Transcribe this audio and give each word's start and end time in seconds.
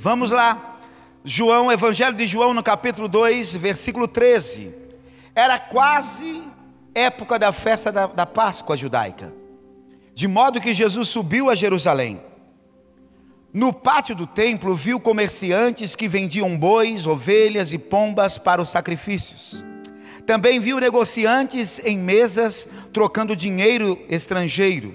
Vamos 0.00 0.30
lá. 0.30 0.78
João, 1.24 1.72
Evangelho 1.72 2.16
de 2.16 2.24
João, 2.24 2.54
no 2.54 2.62
capítulo 2.62 3.08
2, 3.08 3.56
versículo 3.56 4.06
13. 4.06 4.72
Era 5.34 5.58
quase 5.58 6.40
época 6.94 7.36
da 7.36 7.52
festa 7.52 7.90
da, 7.90 8.06
da 8.06 8.24
Páscoa 8.24 8.76
judaica, 8.76 9.32
de 10.14 10.28
modo 10.28 10.60
que 10.60 10.72
Jesus 10.72 11.08
subiu 11.08 11.50
a 11.50 11.56
Jerusalém. 11.56 12.20
No 13.52 13.72
pátio 13.72 14.14
do 14.14 14.24
templo, 14.24 14.72
viu 14.72 15.00
comerciantes 15.00 15.96
que 15.96 16.06
vendiam 16.06 16.56
bois, 16.56 17.04
ovelhas 17.04 17.72
e 17.72 17.78
pombas 17.78 18.38
para 18.38 18.62
os 18.62 18.68
sacrifícios. 18.68 19.64
Também 20.24 20.60
viu 20.60 20.78
negociantes 20.78 21.80
em 21.84 21.98
mesas 21.98 22.68
trocando 22.92 23.34
dinheiro 23.34 23.98
estrangeiro. 24.08 24.94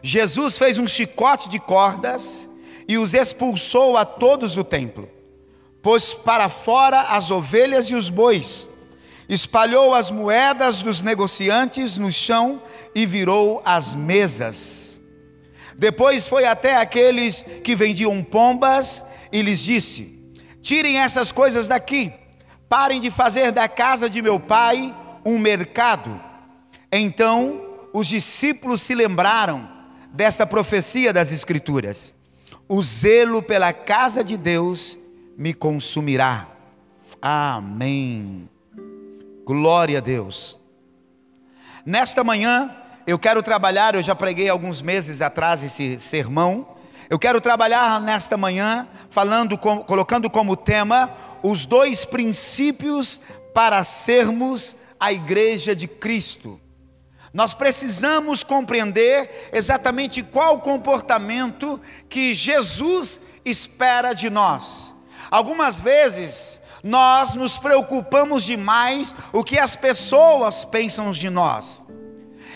Jesus 0.00 0.56
fez 0.56 0.78
um 0.78 0.86
chicote 0.86 1.48
de 1.48 1.58
cordas 1.58 2.48
e 2.88 2.98
os 2.98 3.14
expulsou 3.14 3.96
a 3.96 4.04
todos 4.04 4.54
do 4.54 4.64
templo. 4.64 5.08
Pôs 5.82 6.14
para 6.14 6.48
fora 6.48 7.00
as 7.00 7.30
ovelhas 7.30 7.86
e 7.86 7.94
os 7.94 8.08
bois, 8.08 8.68
espalhou 9.28 9.94
as 9.94 10.10
moedas 10.10 10.80
dos 10.82 11.02
negociantes 11.02 11.96
no 11.96 12.12
chão 12.12 12.62
e 12.94 13.04
virou 13.04 13.60
as 13.64 13.94
mesas. 13.94 15.00
Depois 15.76 16.26
foi 16.26 16.44
até 16.44 16.76
aqueles 16.76 17.44
que 17.64 17.74
vendiam 17.74 18.22
pombas 18.22 19.04
e 19.32 19.42
lhes 19.42 19.60
disse: 19.60 20.18
Tirem 20.60 20.98
essas 20.98 21.32
coisas 21.32 21.66
daqui 21.66 22.12
Parem 22.72 23.00
de 23.00 23.10
fazer 23.10 23.52
da 23.52 23.68
casa 23.68 24.08
de 24.08 24.22
meu 24.22 24.40
pai 24.40 24.96
um 25.26 25.38
mercado. 25.38 26.18
Então 26.90 27.60
os 27.92 28.06
discípulos 28.06 28.80
se 28.80 28.94
lembraram 28.94 29.70
dessa 30.10 30.46
profecia 30.46 31.12
das 31.12 31.30
Escrituras: 31.30 32.14
O 32.74 32.82
zelo 32.82 33.42
pela 33.42 33.70
casa 33.70 34.24
de 34.24 34.34
Deus 34.34 34.98
me 35.36 35.52
consumirá. 35.52 36.48
Amém. 37.20 38.48
Glória 39.44 39.98
a 39.98 40.00
Deus. 40.00 40.58
Nesta 41.84 42.24
manhã, 42.24 42.74
eu 43.06 43.18
quero 43.18 43.42
trabalhar, 43.42 43.94
eu 43.94 44.02
já 44.02 44.14
preguei 44.14 44.48
alguns 44.48 44.80
meses 44.80 45.20
atrás 45.20 45.62
esse 45.62 46.00
sermão. 46.00 46.66
Eu 47.10 47.18
quero 47.18 47.42
trabalhar 47.42 48.00
nesta 48.00 48.38
manhã 48.38 48.88
falando, 49.10 49.58
colocando 49.58 50.30
como 50.30 50.56
tema 50.56 51.14
os 51.42 51.66
dois 51.66 52.06
princípios 52.06 53.20
para 53.52 53.84
sermos 53.84 54.78
a 54.98 55.12
igreja 55.12 55.76
de 55.76 55.86
Cristo. 55.86 56.58
Nós 57.32 57.54
precisamos 57.54 58.44
compreender 58.44 59.50
exatamente 59.52 60.22
qual 60.22 60.60
comportamento 60.60 61.80
que 62.08 62.34
Jesus 62.34 63.20
espera 63.44 64.12
de 64.12 64.28
nós. 64.28 64.94
Algumas 65.30 65.78
vezes 65.78 66.60
nós 66.82 67.32
nos 67.32 67.56
preocupamos 67.56 68.44
demais 68.44 69.14
o 69.32 69.42
que 69.42 69.58
as 69.58 69.74
pessoas 69.74 70.64
pensam 70.64 71.10
de 71.12 71.30
nós. 71.30 71.82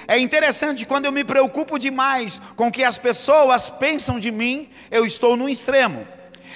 É 0.06 0.18
interessante 0.18 0.84
quando 0.84 1.06
eu 1.06 1.12
me 1.12 1.24
preocupo 1.24 1.78
demais 1.78 2.40
com 2.54 2.68
o 2.68 2.72
que 2.72 2.84
as 2.84 2.98
pessoas 2.98 3.68
pensam 3.68 4.20
de 4.20 4.30
mim, 4.30 4.68
eu 4.90 5.06
estou 5.06 5.36
no 5.36 5.48
extremo. 5.48 6.06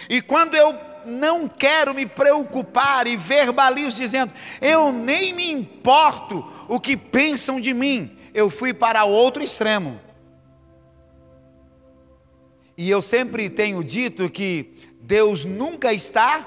E 0.09 0.21
quando 0.21 0.55
eu 0.55 0.90
não 1.11 1.49
quero 1.49 1.93
me 1.93 2.07
preocupar 2.07 3.07
e 3.07 3.17
verbalizo 3.17 4.01
dizendo, 4.01 4.33
eu 4.61 4.93
nem 4.93 5.35
me 5.35 5.51
importo 5.51 6.47
o 6.69 6.81
que 6.81 6.97
pensam 6.97 7.61
de 7.61 7.75
mim, 7.75 8.17
eu 8.33 8.49
fui 8.49 8.73
para 8.73 9.05
outro 9.05 9.43
extremo. 9.43 10.01
E 12.77 12.89
eu 12.89 13.03
sempre 13.03 13.51
tenho 13.51 13.85
dito 13.85 14.31
que 14.31 14.75
Deus 15.03 15.45
nunca 15.45 15.93
está 15.93 16.47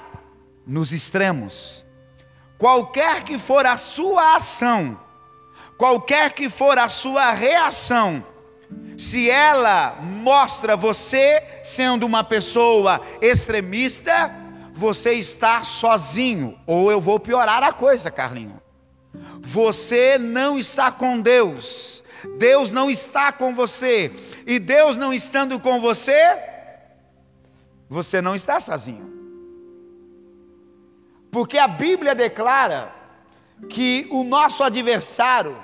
nos 0.66 0.90
extremos. 0.92 1.84
Qualquer 2.58 3.22
que 3.22 3.38
for 3.38 3.66
a 3.66 3.76
sua 3.76 4.34
ação, 4.34 4.98
qualquer 5.76 6.32
que 6.32 6.48
for 6.48 6.78
a 6.78 6.88
sua 6.88 7.30
reação, 7.32 8.24
se 8.96 9.28
ela 9.30 9.98
mostra 10.02 10.76
você 10.76 11.42
sendo 11.62 12.06
uma 12.06 12.24
pessoa 12.24 13.00
extremista, 13.20 14.34
você 14.74 15.12
está 15.12 15.62
sozinho, 15.62 16.58
ou 16.66 16.90
eu 16.90 17.00
vou 17.00 17.20
piorar 17.20 17.62
a 17.62 17.72
coisa, 17.72 18.10
Carlinho. 18.10 18.60
Você 19.40 20.18
não 20.18 20.58
está 20.58 20.90
com 20.90 21.20
Deus, 21.20 22.02
Deus 22.38 22.72
não 22.72 22.90
está 22.90 23.30
com 23.30 23.54
você, 23.54 24.10
e 24.44 24.58
Deus 24.58 24.98
não 24.98 25.14
estando 25.14 25.60
com 25.60 25.80
você, 25.80 26.36
você 27.88 28.20
não 28.20 28.34
está 28.34 28.60
sozinho. 28.60 29.14
Porque 31.30 31.56
a 31.56 31.68
Bíblia 31.68 32.12
declara 32.12 32.92
que 33.68 34.08
o 34.10 34.24
nosso 34.24 34.64
adversário, 34.64 35.56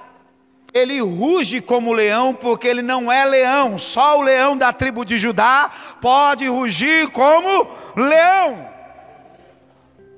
ele 0.73 1.01
ruge 1.01 1.61
como 1.61 1.93
leão, 1.93 2.33
porque 2.33 2.69
ele 2.69 2.83
não 2.83 3.11
é 3.11 3.25
leão, 3.25 3.77
só 3.77 4.21
o 4.21 4.23
leão 4.23 4.57
da 4.57 4.73
tribo 4.73 5.05
de 5.05 5.19
Judá 5.19 5.69
pode 6.01 6.47
rugir 6.47 7.11
como 7.11 7.67
leão. 7.97 8.71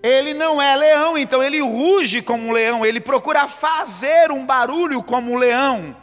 Ele 0.03 0.35
não 0.35 0.61
é 0.61 0.75
leão, 0.75 1.17
então 1.17 1.43
ele 1.43 1.61
ruge 1.61 2.21
como 2.23 2.49
um 2.49 2.53
leão, 2.53 2.85
ele 2.85 3.01
procura 3.01 3.47
fazer 3.47 4.33
um 4.33 4.45
barulho 4.45 5.03
como 5.03 5.33
um 5.33 5.37
leão. 5.37 5.95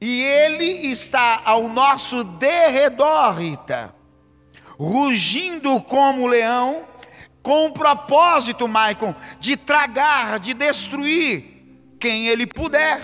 E 0.00 0.22
ele 0.22 0.64
está 0.64 1.42
ao 1.44 1.68
nosso 1.68 2.24
derredor, 2.24 3.34
Rita, 3.34 3.94
rugindo 4.78 5.80
como 5.82 6.26
leão, 6.26 6.84
com 7.42 7.66
o 7.66 7.72
propósito, 7.72 8.66
Maicon, 8.66 9.14
de 9.38 9.56
tragar, 9.56 10.38
de 10.38 10.52
destruir 10.54 11.44
quem 12.00 12.26
ele 12.26 12.46
puder. 12.46 13.00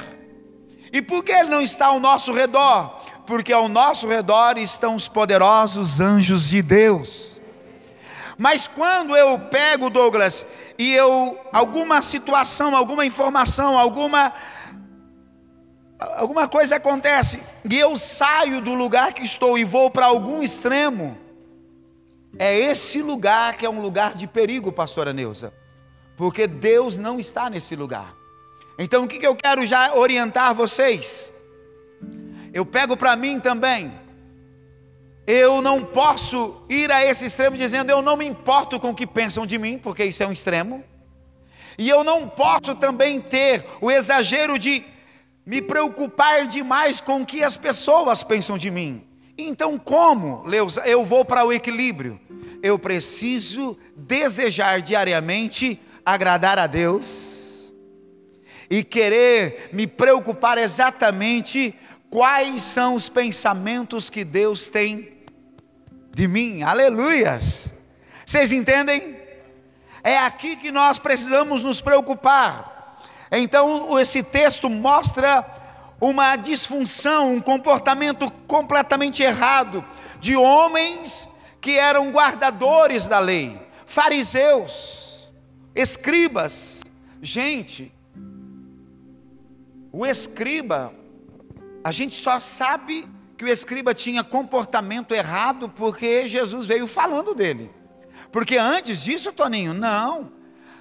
E 0.92 1.00
por 1.00 1.24
que 1.24 1.32
ele 1.32 1.48
não 1.48 1.62
está 1.62 1.86
ao 1.86 2.00
nosso 2.00 2.32
redor? 2.32 3.00
Porque 3.26 3.52
ao 3.52 3.68
nosso 3.68 4.06
redor 4.08 4.58
estão 4.58 4.94
os 4.94 5.08
poderosos 5.08 6.00
anjos 6.00 6.48
de 6.48 6.60
Deus. 6.60 7.31
Mas 8.42 8.66
quando 8.66 9.16
eu 9.16 9.38
pego, 9.38 9.88
Douglas, 9.88 10.44
e 10.76 10.92
eu 10.92 11.38
alguma 11.52 12.02
situação, 12.02 12.74
alguma 12.74 13.06
informação, 13.06 13.78
alguma 13.78 14.32
alguma 16.00 16.48
coisa 16.48 16.74
acontece, 16.74 17.40
e 17.70 17.78
eu 17.78 17.96
saio 17.96 18.60
do 18.60 18.74
lugar 18.74 19.12
que 19.12 19.22
estou 19.22 19.56
e 19.56 19.62
vou 19.62 19.92
para 19.92 20.06
algum 20.06 20.42
extremo, 20.42 21.16
é 22.36 22.58
esse 22.58 23.00
lugar 23.00 23.54
que 23.54 23.64
é 23.64 23.70
um 23.70 23.80
lugar 23.80 24.16
de 24.16 24.26
perigo, 24.26 24.72
pastora 24.72 25.12
Neuza, 25.12 25.54
porque 26.16 26.48
Deus 26.48 26.96
não 26.96 27.20
está 27.20 27.48
nesse 27.48 27.76
lugar. 27.76 28.12
Então 28.76 29.04
o 29.04 29.06
que, 29.06 29.20
que 29.20 29.26
eu 29.26 29.36
quero 29.36 29.64
já 29.64 29.94
orientar 29.94 30.52
vocês? 30.52 31.32
Eu 32.52 32.66
pego 32.66 32.96
para 32.96 33.14
mim 33.14 33.38
também. 33.38 34.01
Eu 35.26 35.62
não 35.62 35.84
posso 35.84 36.62
ir 36.68 36.90
a 36.90 37.04
esse 37.04 37.24
extremo 37.24 37.56
dizendo 37.56 37.90
eu 37.90 38.02
não 38.02 38.16
me 38.16 38.26
importo 38.26 38.80
com 38.80 38.90
o 38.90 38.94
que 38.94 39.06
pensam 39.06 39.46
de 39.46 39.56
mim, 39.58 39.78
porque 39.78 40.04
isso 40.04 40.22
é 40.22 40.26
um 40.26 40.32
extremo. 40.32 40.82
E 41.78 41.88
eu 41.88 42.02
não 42.02 42.28
posso 42.28 42.74
também 42.74 43.20
ter 43.20 43.64
o 43.80 43.90
exagero 43.90 44.58
de 44.58 44.84
me 45.46 45.62
preocupar 45.62 46.46
demais 46.46 47.00
com 47.00 47.22
o 47.22 47.26
que 47.26 47.42
as 47.42 47.56
pessoas 47.56 48.22
pensam 48.22 48.58
de 48.58 48.70
mim. 48.70 49.04
Então, 49.36 49.78
como, 49.78 50.42
Leusa, 50.44 50.82
eu 50.82 51.04
vou 51.04 51.24
para 51.24 51.44
o 51.44 51.52
equilíbrio? 51.52 52.20
Eu 52.62 52.78
preciso 52.78 53.76
desejar 53.96 54.80
diariamente 54.80 55.80
agradar 56.04 56.58
a 56.58 56.66
Deus 56.66 57.72
e 58.68 58.82
querer 58.82 59.70
me 59.72 59.86
preocupar 59.86 60.58
exatamente 60.58 61.74
quais 62.10 62.62
são 62.62 62.94
os 62.94 63.08
pensamentos 63.08 64.10
que 64.10 64.24
Deus 64.24 64.68
tem 64.68 65.11
de 66.14 66.28
mim. 66.28 66.62
Aleluias! 66.62 67.72
Vocês 68.24 68.52
entendem? 68.52 69.16
É 70.04 70.18
aqui 70.18 70.56
que 70.56 70.70
nós 70.70 70.98
precisamos 70.98 71.62
nos 71.62 71.80
preocupar. 71.80 73.00
Então, 73.30 73.98
esse 73.98 74.22
texto 74.22 74.68
mostra 74.68 75.46
uma 76.00 76.36
disfunção, 76.36 77.34
um 77.34 77.40
comportamento 77.40 78.30
completamente 78.46 79.22
errado 79.22 79.84
de 80.20 80.36
homens 80.36 81.28
que 81.60 81.78
eram 81.78 82.10
guardadores 82.10 83.06
da 83.06 83.18
lei, 83.18 83.60
fariseus, 83.86 85.32
escribas. 85.74 86.82
Gente, 87.22 87.92
o 89.92 90.04
escriba, 90.04 90.92
a 91.84 91.92
gente 91.92 92.16
só 92.16 92.40
sabe 92.40 93.08
que 93.42 93.46
o 93.46 93.52
escriba 93.52 93.92
tinha 93.92 94.22
comportamento 94.22 95.12
errado 95.12 95.68
porque 95.68 96.28
Jesus 96.28 96.64
veio 96.64 96.86
falando 96.86 97.34
dele. 97.34 97.72
Porque 98.30 98.56
antes 98.56 99.02
disso, 99.02 99.32
Toninho, 99.32 99.74
não. 99.74 100.30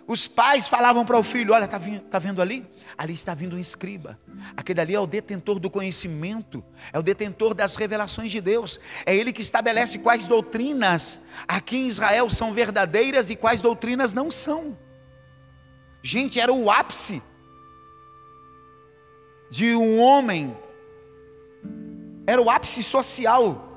Os 0.06 0.28
pais 0.28 0.68
falavam 0.68 1.04
para 1.04 1.18
o 1.18 1.24
filho: 1.24 1.54
Olha, 1.54 1.66
está 1.66 1.80
tá 1.80 2.20
vendo 2.20 2.40
ali? 2.40 2.70
ali 2.96 3.14
está 3.14 3.34
vindo 3.34 3.56
um 3.56 3.60
escriba. 3.60 4.20
Aquele 4.56 4.80
ali 4.80 4.94
é 4.94 5.00
o 5.00 5.08
detentor 5.08 5.58
do 5.58 5.72
conhecimento, 5.72 6.64
é 6.94 7.00
o 7.00 7.02
detentor 7.02 7.56
das 7.56 7.76
revelações 7.76 8.32
de 8.32 8.40
Deus. 8.40 8.80
É 9.08 9.16
ele 9.16 9.34
que 9.34 9.42
estabelece 9.42 9.98
quais 9.98 10.28
doutrinas 10.28 11.20
aqui 11.48 11.78
em 11.78 11.88
Israel 11.88 12.30
são 12.30 12.54
verdadeiras 12.54 13.32
e 13.32 13.36
quais 13.36 13.60
doutrinas 13.60 14.14
não 14.14 14.30
são. 14.30 14.78
Gente, 16.04 16.40
era 16.40 16.54
o 16.54 16.70
ápice 16.70 17.24
de 19.50 19.76
um 19.76 20.00
homem, 20.00 20.56
era 22.26 22.42
o 22.42 22.50
ápice 22.50 22.84
social 22.84 23.72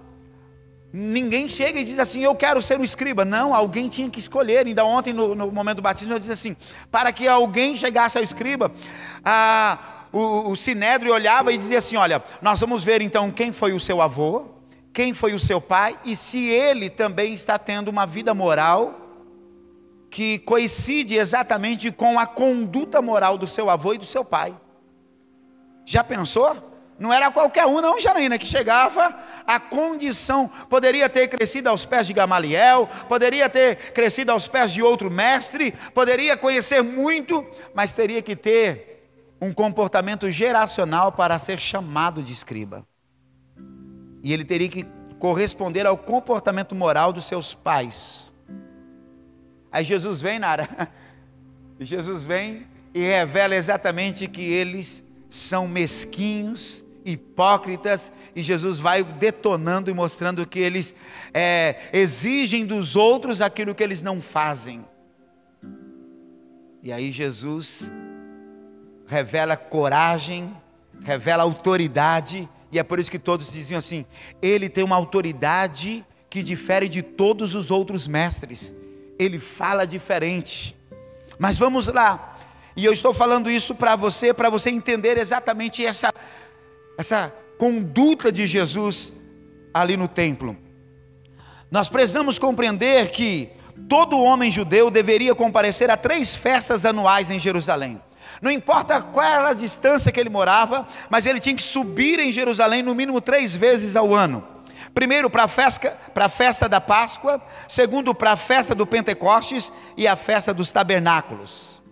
Ninguém 0.96 1.49
chega 1.49 1.81
e 1.81 1.85
diz 1.85 1.99
assim, 1.99 2.23
eu 2.23 2.37
quero 2.37 2.62
ser 2.62 2.79
um 2.79 2.85
escriba. 2.85 3.25
Não, 3.25 3.52
alguém 3.52 3.88
tinha 3.88 4.08
que 4.08 4.20
escolher. 4.20 4.64
Ainda 4.64 4.85
ontem, 4.85 5.12
no, 5.12 5.35
no 5.35 5.50
momento 5.50 5.79
do 5.79 5.82
batismo, 5.82 6.14
eu 6.14 6.20
disse 6.20 6.31
assim: 6.31 6.56
para 6.88 7.12
que 7.12 7.26
alguém 7.26 7.75
chegasse 7.75 8.17
ao 8.17 8.23
escriba, 8.23 8.70
a, 9.25 10.06
o, 10.12 10.52
o 10.52 10.56
sinédrio 10.56 11.12
olhava 11.12 11.52
e 11.52 11.56
dizia 11.56 11.79
assim: 11.79 11.96
olha, 11.96 12.23
nós 12.41 12.61
vamos 12.61 12.85
ver 12.85 13.02
então 13.02 13.29
quem 13.32 13.50
foi 13.50 13.73
o 13.73 13.81
seu 13.81 14.00
avô, 14.00 14.44
quem 14.93 15.12
foi 15.12 15.35
o 15.35 15.38
seu 15.40 15.61
pai 15.61 15.99
e 16.05 16.14
se 16.14 16.47
ele 16.49 16.88
também 16.88 17.35
está 17.35 17.58
tendo 17.58 17.88
uma 17.88 18.06
vida 18.06 18.32
moral 18.32 19.00
que 20.08 20.38
coincide 20.38 21.17
exatamente 21.17 21.90
com 21.90 22.20
a 22.20 22.26
conduta 22.26 23.02
moral 23.02 23.37
do 23.37 23.49
seu 23.49 23.69
avô 23.69 23.94
e 23.94 23.99
do 23.99 24.06
seu 24.06 24.25
pai. 24.25 24.56
Já 25.85 26.05
pensou? 26.05 26.74
Não 26.99 27.12
era 27.12 27.31
qualquer 27.31 27.67
um, 27.67 27.81
não, 27.81 27.99
Janaína, 27.99 28.38
que 28.38 28.46
chegava 28.46 29.17
a 29.46 29.58
condição. 29.58 30.49
Poderia 30.69 31.08
ter 31.08 31.29
crescido 31.29 31.69
aos 31.69 31.85
pés 31.85 32.06
de 32.06 32.12
Gamaliel, 32.12 32.88
poderia 33.08 33.49
ter 33.49 33.93
crescido 33.93 34.31
aos 34.31 34.46
pés 34.46 34.73
de 34.73 34.82
outro 34.82 35.11
mestre, 35.11 35.73
poderia 35.93 36.37
conhecer 36.37 36.82
muito, 36.82 37.44
mas 37.75 37.94
teria 37.94 38.23
que 38.23 38.37
ter 38.37 38.94
um 39.41 39.52
comportamento 39.52 40.31
geracional 40.31 41.12
para 41.12 41.38
ser 41.38 41.58
chamado 41.58 42.23
de 42.23 42.32
escriba. 42.32 42.87
E 44.23 44.32
ele 44.32 44.44
teria 44.44 44.69
que 44.69 44.87
corresponder 45.19 45.87
ao 45.87 45.99
comportamento 45.99 46.75
moral 46.75 47.12
dos 47.12 47.25
seus 47.25 47.55
pais. 47.55 48.32
Aí 49.70 49.85
Jesus 49.85 50.20
vem, 50.20 50.38
Nara, 50.38 50.69
Jesus 51.81 52.25
vem 52.25 52.67
e 52.94 53.00
revela 53.00 53.56
exatamente 53.56 54.29
que 54.29 54.43
eles 54.43 55.02
são 55.29 55.67
mesquinhos, 55.67 56.84
hipócritas, 57.05 58.11
e 58.35 58.43
Jesus 58.43 58.79
vai 58.79 59.03
detonando 59.05 59.91
e 59.91 59.95
mostrando 59.95 60.47
que 60.47 60.59
eles 60.59 60.95
é, 61.33 61.77
exigem 61.93 62.65
dos 62.65 62.97
outros 62.97 63.41
aquilo 63.41 63.75
que 63.75 63.83
eles 63.83 64.01
não 64.01 64.23
fazem. 64.23 64.85
E 66.83 66.93
aí 66.93 67.12
Jesus 67.12 67.91
revela 69.06 69.56
coragem, 69.56 70.55
revela 71.03 71.43
autoridade, 71.43 72.49
e 72.73 72.79
é 72.79 72.83
por 72.83 72.99
isso 72.99 73.11
que 73.11 73.19
todos 73.19 73.53
diziam 73.53 73.79
assim: 73.79 74.05
ele 74.41 74.69
tem 74.69 74.83
uma 74.83 74.97
autoridade 74.97 76.05
que 76.31 76.43
difere 76.43 76.89
de 76.89 77.03
todos 77.03 77.55
os 77.55 77.71
outros 77.71 78.07
mestres, 78.07 78.75
ele 79.19 79.39
fala 79.39 79.87
diferente. 79.87 80.77
Mas 81.39 81.57
vamos 81.57 81.87
lá, 81.89 82.39
e 82.77 82.85
eu 82.85 82.93
estou 82.93 83.12
falando 83.12 83.50
isso 83.50 83.75
para 83.75 83.95
você, 83.95 84.35
para 84.35 84.50
você 84.50 84.69
entender 84.69 85.17
exatamente 85.17 85.85
essa 85.85 86.12
essa 86.99 87.32
conduta 87.58 88.31
de 88.31 88.46
Jesus 88.46 89.12
ali 89.73 89.96
no 89.96 90.08
templo. 90.08 90.56
Nós 91.70 91.88
precisamos 91.88 92.38
compreender 92.38 93.11
que 93.11 93.50
todo 93.88 94.20
homem 94.20 94.50
judeu 94.50 94.91
deveria 94.91 95.35
comparecer 95.35 95.91
a 95.91 95.96
três 95.96 96.37
festas 96.37 96.85
anuais 96.85 97.31
em 97.31 97.38
Jerusalém. 97.38 98.00
Não 98.41 98.50
importa 98.50 99.00
qual 99.00 99.26
era 99.26 99.49
a 99.49 99.55
distância 99.55 100.12
que 100.12 100.20
ele 100.20 100.29
morava, 100.29 100.87
mas 101.08 101.26
ele 101.26 101.41
tinha 101.41 101.55
que 101.55 101.62
subir 101.62 102.19
em 102.19 102.32
Jerusalém 102.32 102.82
no 102.82 102.94
mínimo 102.94 103.20
três 103.20 103.55
vezes 103.55 103.97
ao 103.97 104.14
ano. 104.14 104.47
Primeiro 104.93 105.29
para 105.29 105.44
a 105.44 105.49
festa, 105.49 105.90
para 106.12 106.26
a 106.26 106.29
festa 106.29 106.69
da 106.69 106.81
Páscoa, 106.81 107.43
segundo 107.69 108.14
para 108.14 108.32
a 108.32 108.37
festa 108.37 108.75
do 108.75 108.87
Pentecostes 108.87 109.73
e 109.97 110.06
a 110.06 110.14
festa 110.14 110.55
dos 110.55 110.70
tabernáculos. 110.70 111.82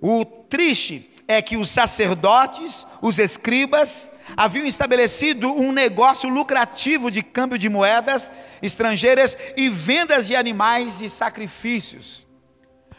O 0.00 0.24
triste 0.24 1.10
é 1.28 1.42
que 1.42 1.58
os 1.58 1.68
sacerdotes, 1.68 2.86
os 3.02 3.18
escribas, 3.18 4.10
haviam 4.34 4.66
estabelecido 4.66 5.52
um 5.52 5.70
negócio 5.72 6.28
lucrativo 6.30 7.10
de 7.10 7.22
câmbio 7.22 7.58
de 7.58 7.68
moedas 7.68 8.30
estrangeiras 8.62 9.36
e 9.54 9.68
vendas 9.68 10.26
de 10.26 10.34
animais 10.34 11.02
e 11.02 11.10
sacrifícios. 11.10 12.26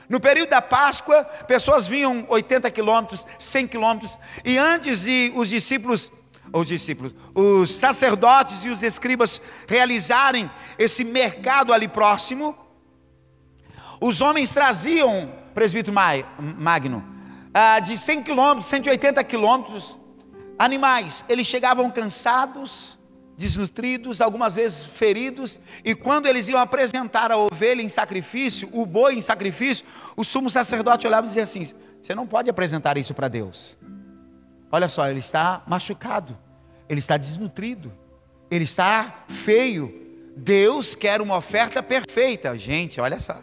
No 0.08 0.20
período 0.20 0.50
da 0.50 0.62
Páscoa, 0.62 1.24
pessoas 1.48 1.86
vinham 1.88 2.26
80 2.30 2.70
quilômetros, 2.72 3.26
100 3.38 3.68
quilômetros, 3.68 4.18
e 4.46 4.58
antes 4.58 5.04
de 5.04 5.31
os 5.36 5.50
discípulos, 5.50 6.12
os 6.54 6.68
discípulos, 6.68 7.14
os 7.36 7.72
sacerdotes 7.72 8.64
e 8.64 8.70
os 8.70 8.81
escribas 8.81 9.42
realizarem 9.68 10.50
esse 10.78 11.04
mercado 11.04 11.74
ali 11.74 11.88
próximo, 11.88 12.58
os 14.02 14.22
homens 14.22 14.52
traziam, 14.52 15.31
presbítero 15.54 15.96
Magno, 16.58 17.19
ah, 17.54 17.80
de 17.80 17.98
100 17.98 18.24
quilômetros, 18.24 18.68
180 18.68 19.24
quilômetros, 19.24 20.00
animais, 20.57 21.24
eles 21.30 21.48
chegavam 21.48 21.90
cansados, 21.90 23.00
desnutridos, 23.38 24.19
algumas 24.19 24.56
vezes 24.56 24.86
feridos, 24.86 25.60
e 25.84 25.96
quando 25.96 26.28
eles 26.28 26.50
iam 26.50 26.60
apresentar 26.60 27.31
a 27.31 27.38
ovelha 27.38 27.81
em 27.81 27.88
sacrifício, 27.88 28.69
o 28.74 28.86
boi 28.86 29.16
em 29.16 29.22
sacrifício, 29.22 29.86
o 30.18 30.25
sumo 30.25 30.50
sacerdote 30.50 31.07
olhava 31.07 31.25
e 31.25 31.30
dizia 31.30 31.44
assim: 31.44 31.72
Você 32.01 32.13
não 32.13 32.28
pode 32.28 32.50
apresentar 32.50 32.98
isso 32.98 33.13
para 33.13 33.30
Deus. 33.30 33.78
Olha 34.72 34.90
só, 34.90 35.10
ele 35.10 35.19
está 35.19 35.63
machucado, 35.66 36.38
ele 36.90 37.00
está 37.00 37.16
desnutrido, 37.16 37.92
ele 38.52 38.66
está 38.66 39.24
feio. 39.28 40.07
Deus 40.36 40.95
quer 40.95 41.22
uma 41.22 41.38
oferta 41.38 41.81
perfeita, 41.81 42.57
gente, 42.57 43.02
olha 43.02 43.19
só. 43.19 43.42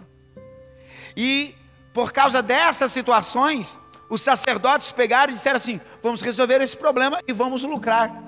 E 1.16 1.54
por 1.92 2.12
causa 2.12 2.42
dessas 2.42 2.92
situações, 2.92 3.78
os 4.08 4.20
sacerdotes 4.20 4.92
pegaram 4.92 5.32
e 5.32 5.34
disseram 5.34 5.56
assim: 5.56 5.80
vamos 6.02 6.22
resolver 6.22 6.60
esse 6.60 6.76
problema 6.76 7.20
e 7.26 7.32
vamos 7.32 7.62
lucrar. 7.62 8.22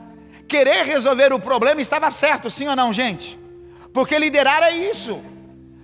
Querer 0.49 0.85
resolver 0.85 1.33
o 1.33 1.39
problema 1.41 1.81
estava 1.81 2.11
certo, 2.11 2.49
sim 2.49 2.69
ou 2.69 2.77
não, 2.77 2.93
gente? 2.93 3.39
Porque 3.93 4.19
liderar 4.19 4.63
é 4.63 4.73
isso. 4.73 5.23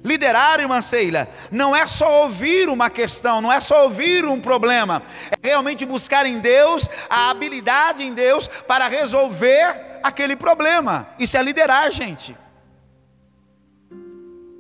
Liderar, 0.03 0.61
irmã 0.61 0.83
Seila, 0.83 1.27
não 1.51 1.75
é 1.75 1.87
só 1.87 2.25
ouvir 2.25 2.69
uma 2.69 2.91
questão, 2.91 3.41
não 3.41 3.51
é 3.51 3.59
só 3.59 3.85
ouvir 3.85 4.27
um 4.27 4.39
problema, 4.39 5.03
é 5.31 5.49
realmente 5.49 5.87
buscar 5.87 6.27
em 6.27 6.41
Deus 6.41 6.91
a 7.09 7.31
habilidade 7.31 8.03
em 8.03 8.13
Deus 8.13 8.47
para 8.47 8.87
resolver 8.87 10.01
aquele 10.03 10.37
problema. 10.37 11.09
Isso 11.19 11.39
é 11.39 11.43
liderar, 11.43 11.91
gente. 11.91 12.37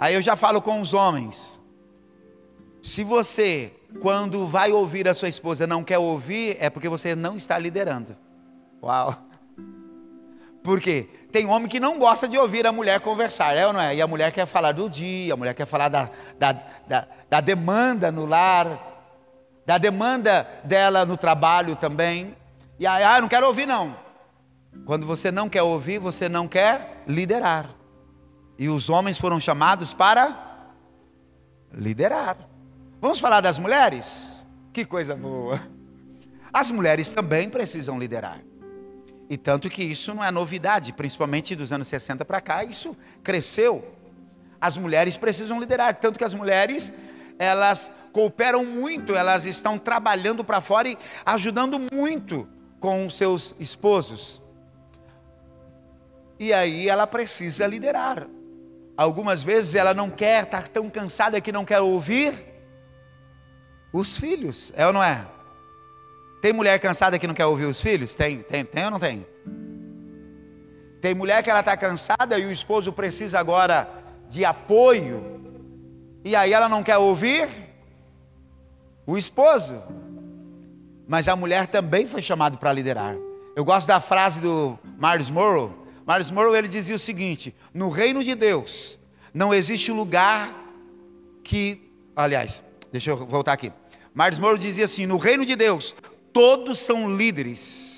Aí 0.00 0.14
eu 0.14 0.22
já 0.22 0.34
falo 0.34 0.62
com 0.62 0.80
os 0.80 0.94
homens. 0.94 1.60
Se 2.82 3.04
você 3.04 3.70
quando 4.00 4.46
vai 4.46 4.72
ouvir 4.72 5.08
a 5.08 5.14
sua 5.14 5.28
esposa 5.28 5.66
não 5.66 5.84
quer 5.84 5.98
ouvir, 5.98 6.56
é 6.60 6.68
porque 6.68 6.88
você 6.88 7.14
não 7.14 7.36
está 7.36 7.58
liderando. 7.58 8.16
Uau! 8.82 9.16
Por 10.62 10.80
quê? 10.80 11.08
Tem 11.30 11.46
homem 11.46 11.68
que 11.68 11.78
não 11.78 11.98
gosta 11.98 12.26
de 12.26 12.38
ouvir 12.38 12.66
a 12.66 12.72
mulher 12.72 13.00
conversar, 13.00 13.54
é 13.54 13.66
ou 13.66 13.72
não 13.72 13.80
é? 13.80 13.94
E 13.94 14.00
a 14.00 14.06
mulher 14.06 14.32
quer 14.32 14.46
falar 14.46 14.72
do 14.72 14.88
dia, 14.88 15.34
a 15.34 15.36
mulher 15.36 15.54
quer 15.54 15.66
falar 15.66 15.88
da, 15.88 16.10
da, 16.38 16.52
da, 16.88 17.08
da 17.28 17.40
demanda 17.40 18.10
no 18.10 18.24
lar, 18.24 18.94
da 19.66 19.76
demanda 19.76 20.48
dela 20.64 21.04
no 21.04 21.16
trabalho 21.16 21.76
também. 21.76 22.34
E 22.78 22.86
aí, 22.86 23.04
ah, 23.04 23.20
não 23.20 23.28
quero 23.28 23.46
ouvir 23.46 23.66
não. 23.66 23.94
Quando 24.86 25.06
você 25.06 25.30
não 25.30 25.48
quer 25.48 25.62
ouvir, 25.62 25.98
você 25.98 26.28
não 26.28 26.48
quer 26.48 27.02
liderar. 27.06 27.70
E 28.58 28.68
os 28.68 28.88
homens 28.88 29.18
foram 29.18 29.38
chamados 29.38 29.92
para 29.92 30.66
liderar. 31.72 32.36
Vamos 33.04 33.20
falar 33.20 33.42
das 33.42 33.58
mulheres? 33.58 34.46
Que 34.72 34.82
coisa 34.82 35.14
boa. 35.14 35.60
As 36.50 36.70
mulheres 36.70 37.12
também 37.12 37.50
precisam 37.50 37.98
liderar. 37.98 38.40
E 39.28 39.36
tanto 39.36 39.68
que 39.68 39.84
isso 39.84 40.14
não 40.14 40.24
é 40.24 40.30
novidade, 40.30 40.90
principalmente 40.90 41.54
dos 41.54 41.70
anos 41.70 41.86
60 41.86 42.24
para 42.24 42.40
cá, 42.40 42.64
isso 42.64 42.96
cresceu. 43.22 43.94
As 44.58 44.78
mulheres 44.78 45.18
precisam 45.18 45.60
liderar, 45.60 45.96
tanto 45.96 46.18
que 46.18 46.24
as 46.24 46.32
mulheres, 46.32 46.94
elas 47.38 47.92
cooperam 48.10 48.64
muito, 48.64 49.14
elas 49.14 49.44
estão 49.44 49.76
trabalhando 49.76 50.42
para 50.42 50.62
fora 50.62 50.88
e 50.88 50.96
ajudando 51.26 51.78
muito 51.92 52.48
com 52.80 53.10
seus 53.10 53.54
esposos. 53.60 54.40
E 56.38 56.54
aí 56.54 56.88
ela 56.88 57.06
precisa 57.06 57.66
liderar. 57.66 58.26
Algumas 58.96 59.42
vezes 59.42 59.74
ela 59.74 59.92
não 59.92 60.08
quer, 60.08 60.44
está 60.44 60.62
tão 60.62 60.88
cansada 60.88 61.38
que 61.38 61.52
não 61.52 61.66
quer 61.66 61.80
ouvir, 61.80 62.53
os 63.94 64.18
filhos, 64.18 64.72
é 64.76 64.84
ou 64.84 64.92
não 64.92 65.00
é? 65.00 65.24
Tem 66.42 66.52
mulher 66.52 66.80
cansada 66.80 67.16
que 67.16 67.28
não 67.28 67.32
quer 67.32 67.46
ouvir 67.46 67.66
os 67.66 67.80
filhos? 67.80 68.16
Tem, 68.16 68.38
tem, 68.38 68.64
tem 68.64 68.84
ou 68.86 68.90
não 68.90 68.98
tem? 68.98 69.24
Tem 71.00 71.14
mulher 71.14 71.44
que 71.44 71.48
ela 71.48 71.60
está 71.60 71.76
cansada 71.76 72.36
e 72.36 72.44
o 72.44 72.50
esposo 72.50 72.92
precisa 72.92 73.38
agora 73.38 73.88
de 74.28 74.44
apoio, 74.44 75.22
e 76.24 76.34
aí 76.34 76.52
ela 76.52 76.68
não 76.68 76.82
quer 76.82 76.98
ouvir? 76.98 77.48
O 79.06 79.16
esposo. 79.16 79.80
Mas 81.06 81.28
a 81.28 81.36
mulher 81.36 81.68
também 81.68 82.08
foi 82.08 82.20
chamada 82.20 82.56
para 82.56 82.72
liderar. 82.72 83.14
Eu 83.54 83.64
gosto 83.64 83.86
da 83.86 84.00
frase 84.00 84.40
do 84.40 84.76
Miles 84.98 85.30
Morrow. 85.30 85.72
Miles 86.04 86.32
Morrow 86.32 86.56
ele 86.56 86.66
dizia 86.66 86.96
o 86.96 86.98
seguinte: 86.98 87.54
no 87.72 87.90
reino 87.90 88.24
de 88.24 88.34
Deus 88.34 88.98
não 89.32 89.54
existe 89.54 89.92
lugar 89.92 90.52
que, 91.44 91.92
aliás, 92.16 92.64
deixa 92.90 93.10
eu 93.10 93.24
voltar 93.24 93.52
aqui. 93.52 93.70
Miles 94.14 94.38
Morrow 94.38 94.56
dizia 94.56 94.84
assim: 94.84 95.06
no 95.06 95.16
reino 95.16 95.44
de 95.44 95.56
Deus 95.56 95.94
todos 96.32 96.78
são 96.78 97.16
líderes. 97.16 97.92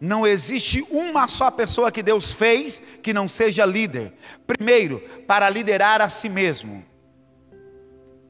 Não 0.00 0.26
existe 0.26 0.86
uma 0.90 1.26
só 1.26 1.50
pessoa 1.50 1.90
que 1.90 2.02
Deus 2.02 2.30
fez 2.30 2.80
que 3.02 3.12
não 3.12 3.28
seja 3.28 3.66
líder. 3.66 4.12
Primeiro, 4.46 5.00
para 5.26 5.50
liderar 5.50 6.00
a 6.00 6.08
si 6.08 6.28
mesmo. 6.28 6.84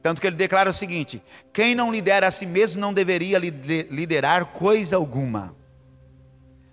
Tanto 0.01 0.19
que 0.19 0.27
ele 0.27 0.35
declara 0.35 0.69
o 0.71 0.73
seguinte: 0.73 1.21
quem 1.53 1.75
não 1.75 1.91
lidera 1.91 2.27
a 2.27 2.31
si 2.31 2.45
mesmo 2.45 2.81
não 2.81 2.93
deveria 2.93 3.37
liderar 3.37 4.47
coisa 4.47 4.95
alguma. 4.95 5.55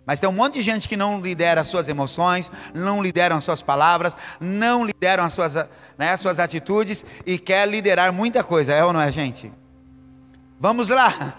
Mas 0.06 0.21
tem 0.21 0.28
um 0.28 0.33
monte 0.33 0.54
de 0.54 0.62
gente 0.62 0.88
que 0.88 0.97
não 0.97 1.21
lidera 1.21 1.61
as 1.61 1.66
suas 1.66 1.88
emoções, 1.88 2.50
não 2.73 3.02
lideram 3.02 3.37
as 3.37 3.45
suas 3.45 3.61
palavras, 3.61 4.16
não 4.40 4.87
lideram 4.87 5.25
as 5.25 5.33
suas, 5.33 5.54
né, 5.99 6.12
as 6.12 6.21
suas 6.21 6.38
atitudes 6.38 7.04
e 7.26 7.37
quer 7.38 7.66
liderar 7.68 8.12
muita 8.12 8.45
coisa, 8.45 8.73
é 8.73 8.85
ou 8.85 8.92
não 8.92 9.00
é, 9.00 9.11
gente? 9.11 9.50
Vamos 10.58 10.88
lá. 10.88 11.34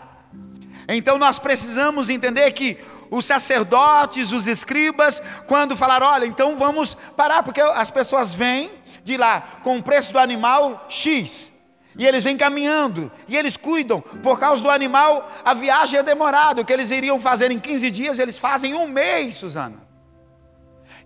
Então 0.87 1.17
nós 1.17 1.37
precisamos 1.37 2.09
entender 2.09 2.51
que 2.51 2.77
os 3.09 3.25
sacerdotes, 3.25 4.31
os 4.31 4.47
escribas, 4.47 5.21
quando 5.45 5.75
falaram, 5.75 6.07
olha, 6.07 6.25
então 6.25 6.57
vamos 6.57 6.95
parar, 7.15 7.43
porque 7.43 7.61
as 7.61 7.91
pessoas 7.91 8.33
vêm 8.33 8.71
de 9.03 9.17
lá 9.17 9.59
com 9.63 9.77
o 9.77 9.83
preço 9.83 10.13
do 10.13 10.19
animal 10.19 10.85
X. 10.89 11.51
E 11.97 12.05
eles 12.05 12.23
vêm 12.23 12.37
caminhando, 12.37 13.11
e 13.27 13.35
eles 13.35 13.57
cuidam. 13.57 13.99
Por 14.01 14.39
causa 14.39 14.61
do 14.61 14.69
animal, 14.69 15.31
a 15.43 15.55
viagem 15.55 15.99
é 15.99 16.03
demorada. 16.03 16.61
O 16.61 16.65
que 16.65 16.71
eles 16.71 16.91
iriam 16.91 17.19
fazer 17.19 17.49
em 17.49 17.59
15 17.59 17.89
dias, 17.89 18.19
eles 18.19 18.37
fazem 18.37 18.71
em 18.71 18.75
um 18.75 18.87
mês, 18.87 19.35
Suzana. 19.35 19.86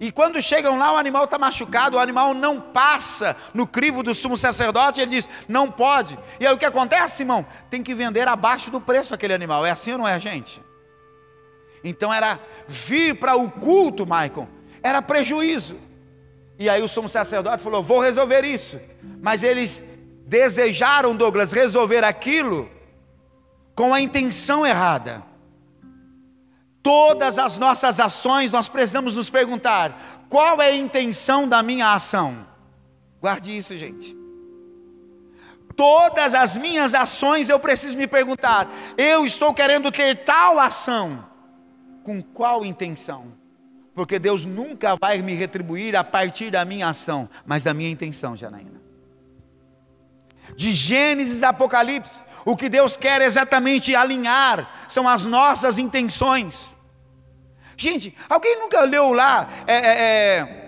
E 0.02 0.12
quando 0.12 0.42
chegam 0.42 0.80
lá, 0.80 0.92
o 0.92 0.98
animal 0.98 1.26
está 1.26 1.38
machucado, 1.38 1.96
o 1.96 2.00
animal 2.00 2.34
não 2.34 2.60
passa 2.60 3.38
no 3.54 3.68
crivo 3.68 4.02
do 4.02 4.16
sumo 4.16 4.36
sacerdote, 4.36 5.00
ele 5.00 5.12
diz: 5.12 5.30
não 5.48 5.70
pode. 5.70 6.18
E 6.40 6.48
aí 6.48 6.52
o 6.52 6.58
que 6.58 6.66
acontece, 6.66 7.22
irmão? 7.22 7.46
Tem 7.70 7.84
que 7.84 7.94
vender 7.94 8.28
abaixo 8.28 8.72
do 8.72 8.82
preço 8.82 9.14
aquele 9.14 9.36
animal. 9.36 9.64
É 9.64 9.70
assim 9.70 9.92
ou 9.92 10.00
não 10.00 10.08
é, 10.08 10.20
gente? 10.20 10.60
Então 11.84 12.12
era 12.12 12.40
vir 12.68 13.20
para 13.20 13.36
o 13.36 13.52
culto, 13.52 14.08
Maicon, 14.08 14.48
era 14.82 15.04
prejuízo. 15.04 15.80
E 16.58 16.68
aí 16.68 16.82
o 16.82 16.88
sumo 16.88 17.08
sacerdote 17.08 17.62
falou: 17.62 17.84
vou 17.84 18.00
resolver 18.00 18.44
isso. 18.44 18.82
Mas 19.22 19.44
eles 19.44 19.84
desejaram, 20.26 21.16
Douglas, 21.16 21.52
resolver 21.52 22.04
aquilo 22.04 22.68
com 23.76 23.94
a 23.94 24.02
intenção 24.02 24.66
errada. 24.66 25.31
Todas 26.84 27.38
as 27.38 27.58
nossas 27.58 28.00
ações 28.00 28.50
nós 28.50 28.68
precisamos 28.68 29.16
nos 29.16 29.30
perguntar: 29.30 30.26
qual 30.30 30.62
é 30.62 30.68
a 30.68 30.76
intenção 30.76 31.48
da 31.48 31.62
minha 31.62 31.94
ação? 31.94 32.48
Guarde 33.22 33.56
isso, 33.56 33.78
gente. 33.78 34.18
Todas 35.76 36.34
as 36.34 36.56
minhas 36.58 36.94
ações 36.94 37.50
eu 37.50 37.60
preciso 37.60 37.98
me 37.98 38.08
perguntar: 38.08 38.68
eu 38.98 39.26
estou 39.26 39.54
querendo 39.54 39.92
ter 39.92 40.24
tal 40.24 40.60
ação, 40.60 41.24
com 42.04 42.22
qual 42.22 42.66
intenção? 42.66 43.40
Porque 43.94 44.18
Deus 44.18 44.44
nunca 44.44 44.96
vai 45.00 45.22
me 45.22 45.34
retribuir 45.34 45.96
a 45.96 46.04
partir 46.04 46.50
da 46.50 46.66
minha 46.66 46.88
ação, 46.90 47.30
mas 47.46 47.64
da 47.64 47.74
minha 47.74 47.90
intenção, 47.90 48.36
Janaína 48.36 48.82
de 50.56 50.72
Gênesis 50.72 51.44
a 51.44 51.50
Apocalipse, 51.50 52.24
o 52.46 52.56
que 52.56 52.70
Deus 52.70 52.98
quer 52.98 53.22
exatamente 53.22 53.96
alinhar 53.96 54.70
são 54.88 55.08
as 55.08 55.26
nossas 55.26 55.78
intenções. 55.78 56.76
Gente, 57.78 58.16
alguém 58.30 58.60
nunca 58.60 58.82
leu 58.82 59.12
lá, 59.14 59.50
é, 59.66 59.76
é, 59.76 60.02
é, 60.02 60.62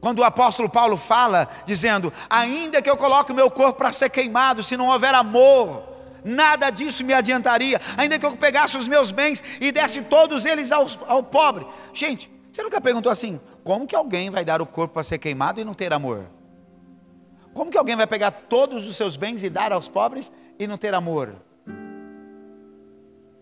quando 0.00 0.20
o 0.20 0.24
apóstolo 0.24 0.68
Paulo 0.68 0.96
fala, 0.96 1.48
dizendo: 1.66 2.12
Ainda 2.30 2.80
que 2.80 2.88
eu 2.88 2.96
coloque 2.96 3.32
o 3.32 3.34
meu 3.34 3.50
corpo 3.50 3.78
para 3.78 3.92
ser 3.92 4.08
queimado, 4.10 4.62
se 4.62 4.76
não 4.76 4.88
houver 4.88 5.14
amor, 5.14 5.82
nada 6.24 6.70
disso 6.70 7.04
me 7.04 7.12
adiantaria. 7.12 7.80
Ainda 7.96 8.18
que 8.18 8.24
eu 8.24 8.36
pegasse 8.36 8.76
os 8.76 8.86
meus 8.86 9.10
bens 9.10 9.42
e 9.60 9.72
desse 9.72 10.02
todos 10.02 10.44
eles 10.44 10.70
ao, 10.70 10.86
ao 11.06 11.22
pobre. 11.22 11.66
Gente, 11.92 12.30
você 12.52 12.62
nunca 12.62 12.80
perguntou 12.80 13.10
assim: 13.10 13.40
como 13.64 13.86
que 13.86 13.96
alguém 13.96 14.30
vai 14.30 14.44
dar 14.44 14.62
o 14.62 14.66
corpo 14.66 14.94
para 14.94 15.04
ser 15.04 15.18
queimado 15.18 15.60
e 15.60 15.64
não 15.64 15.74
ter 15.74 15.92
amor? 15.92 16.26
Como 17.52 17.70
que 17.70 17.78
alguém 17.78 17.96
vai 17.96 18.06
pegar 18.06 18.30
todos 18.30 18.86
os 18.86 18.94
seus 18.94 19.16
bens 19.16 19.42
e 19.42 19.50
dar 19.50 19.72
aos 19.72 19.88
pobres 19.88 20.30
e 20.58 20.66
não 20.66 20.76
ter 20.76 20.94
amor? 20.94 21.34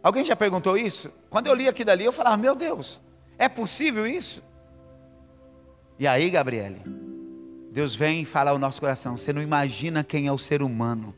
Alguém 0.03 0.25
já 0.25 0.37
perguntou 0.37 0.77
isso? 0.77 1.11
Quando 1.29 1.49
eu 1.49 1.55
li 1.55 1.69
aqui 1.69 1.85
dali, 1.85 2.05
eu 2.05 2.13
falava: 2.13 2.37
Meu 2.37 2.55
Deus, 2.55 3.01
é 3.39 3.49
possível 3.49 4.07
isso? 4.07 4.43
E 5.99 6.07
aí, 6.07 6.31
Gabriele, 6.31 6.83
Deus 7.73 7.95
vem 7.95 8.23
e 8.23 8.25
fala 8.25 8.51
ao 8.51 8.59
nosso 8.59 8.81
coração: 8.81 9.17
Você 9.19 9.33
não 9.33 9.43
imagina 9.43 10.05
quem 10.05 10.27
é 10.27 10.33
o 10.33 10.39
ser 10.39 10.63
humano. 10.63 11.15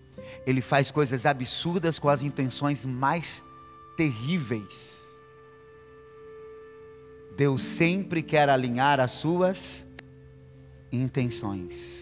Ele 0.46 0.60
faz 0.60 0.90
coisas 0.90 1.26
absurdas 1.26 1.98
com 1.98 2.08
as 2.08 2.22
intenções 2.22 2.84
mais 2.84 3.44
terríveis. 3.96 4.96
Deus 7.36 7.62
sempre 7.62 8.22
quer 8.22 8.48
alinhar 8.48 8.98
as 9.00 9.12
suas 9.12 9.86
intenções. 10.90 11.97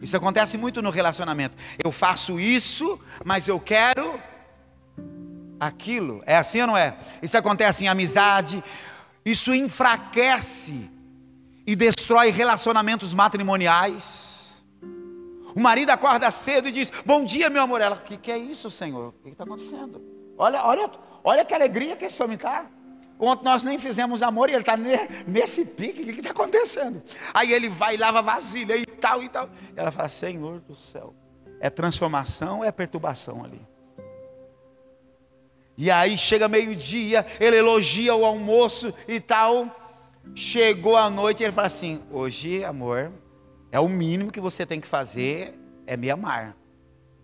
Isso 0.00 0.16
acontece 0.16 0.58
muito 0.58 0.82
no 0.82 0.90
relacionamento. 0.90 1.56
Eu 1.82 1.90
faço 1.90 2.38
isso, 2.38 3.00
mas 3.24 3.48
eu 3.48 3.58
quero 3.58 4.20
aquilo. 5.58 6.22
É 6.26 6.36
assim 6.36 6.60
ou 6.60 6.66
não 6.68 6.76
é? 6.76 6.96
Isso 7.22 7.36
acontece 7.36 7.84
em 7.84 7.88
amizade. 7.88 8.62
Isso 9.24 9.54
enfraquece 9.54 10.90
e 11.66 11.74
destrói 11.74 12.30
relacionamentos 12.30 13.12
matrimoniais. 13.12 14.64
O 15.54 15.60
marido 15.60 15.90
acorda 15.90 16.30
cedo 16.30 16.68
e 16.68 16.72
diz: 16.72 16.92
Bom 17.04 17.24
dia, 17.24 17.48
meu 17.48 17.62
amor. 17.62 17.80
Ela, 17.80 17.96
o 17.96 18.00
que, 18.02 18.16
que 18.16 18.30
é 18.30 18.38
isso, 18.38 18.70
Senhor? 18.70 19.08
O 19.08 19.22
que 19.24 19.30
está 19.30 19.44
acontecendo? 19.44 20.02
Olha, 20.36 20.62
olha, 20.62 20.90
olha 21.24 21.44
que 21.44 21.54
alegria 21.54 21.96
que 21.96 22.04
esse 22.04 22.22
homem 22.22 22.36
está. 22.36 22.66
Ontem 23.18 23.44
nós 23.44 23.62
nem 23.64 23.78
fizemos 23.78 24.22
amor 24.22 24.50
e 24.50 24.52
ele 24.52 24.60
está 24.60 24.76
nesse 25.26 25.64
pique, 25.64 26.02
o 26.02 26.04
que 26.04 26.20
está 26.20 26.30
acontecendo? 26.30 27.02
Aí 27.32 27.52
ele 27.52 27.68
vai 27.68 27.94
e 27.94 27.98
lava 27.98 28.20
vasilha 28.20 28.76
e 28.76 28.84
tal 28.84 29.22
e 29.22 29.28
tal. 29.28 29.48
E 29.74 29.80
ela 29.80 29.90
fala, 29.90 30.08
Senhor 30.08 30.60
do 30.60 30.76
céu, 30.76 31.14
é 31.60 31.70
transformação 31.70 32.58
ou 32.58 32.64
é 32.64 32.70
perturbação 32.70 33.42
ali? 33.42 33.60
E 35.78 35.90
aí 35.90 36.16
chega 36.16 36.48
meio-dia, 36.48 37.26
ele 37.38 37.56
elogia 37.56 38.14
o 38.14 38.24
almoço 38.24 38.94
e 39.06 39.20
tal. 39.20 39.68
Chegou 40.34 40.96
a 40.96 41.10
noite 41.10 41.42
e 41.42 41.44
ele 41.44 41.52
fala 41.52 41.66
assim: 41.66 42.02
Hoje, 42.10 42.64
amor, 42.64 43.12
é 43.70 43.78
o 43.78 43.88
mínimo 43.88 44.32
que 44.32 44.40
você 44.40 44.64
tem 44.64 44.80
que 44.80 44.88
fazer, 44.88 45.54
é 45.86 45.96
me 45.96 46.10
amar. 46.10 46.56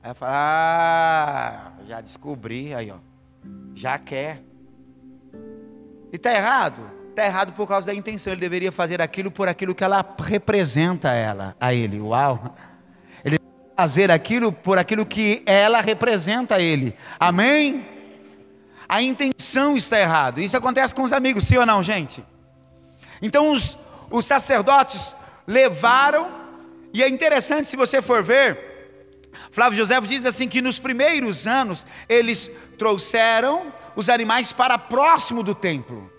Aí 0.03 0.11
ela 0.11 0.15
fala: 0.15 0.33
Ah, 0.35 1.73
já 1.87 2.01
descobri, 2.01 2.75
aí 2.75 2.91
ó, 2.91 2.99
já 3.75 3.99
quer. 3.99 4.43
E 6.13 6.17
está 6.17 6.33
errado? 6.33 6.91
Está 7.09 7.25
errado 7.25 7.53
por 7.55 7.67
causa 7.67 7.87
da 7.87 7.95
intenção. 7.95 8.33
Ele 8.33 8.41
deveria 8.41 8.71
fazer 8.71 9.01
aquilo 9.01 9.31
por 9.31 9.49
aquilo 9.49 9.75
que 9.75 9.83
ela 9.83 10.05
representa 10.19 11.11
a 11.11 11.15
ela, 11.15 11.57
a 11.59 11.73
ele. 11.73 11.99
Uau! 12.01 12.55
Ele 13.25 13.39
deveria 13.39 13.75
fazer 13.77 14.11
aquilo 14.11 14.53
por 14.53 14.79
aquilo 14.79 15.07
que 15.07 15.43
ela 15.47 15.81
representa 15.81 16.57
a 16.57 16.61
ele. 16.61 16.95
Amém? 17.19 17.87
A 18.87 19.01
intenção 19.01 19.75
está 19.75 19.99
errada. 19.99 20.43
Isso 20.43 20.57
acontece 20.57 20.95
com 20.95 21.03
os 21.03 21.15
amigos, 21.15 21.47
sim 21.47 21.57
ou 21.57 21.65
não, 21.65 21.83
gente? 21.83 22.23
Então 23.23 23.51
os, 23.51 23.79
os 24.11 24.27
sacerdotes 24.27 25.17
levaram, 25.47 26.29
e 26.93 27.03
é 27.03 27.09
interessante 27.09 27.71
se 27.71 27.77
você 27.77 28.03
for 28.03 28.23
ver, 28.23 28.73
Flávio 29.51 29.79
José 29.79 29.99
diz 30.03 30.27
assim 30.27 30.47
que 30.47 30.61
nos 30.61 30.79
primeiros 30.79 31.47
anos 31.47 31.87
eles 32.09 32.51
trouxeram 32.79 33.73
os 33.95 34.09
animais 34.09 34.53
para 34.53 34.79
próximo 34.79 35.43
do 35.43 35.55
templo. 35.55 36.11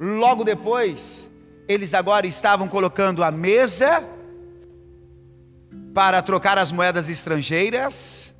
Logo 0.00 0.44
depois, 0.44 1.28
eles 1.68 1.94
agora 1.94 2.26
estavam 2.26 2.68
colocando 2.68 3.22
a 3.22 3.30
mesa 3.30 4.04
para 5.94 6.20
trocar 6.22 6.58
as 6.58 6.72
moedas 6.72 7.08
estrangeiras, 7.08 8.34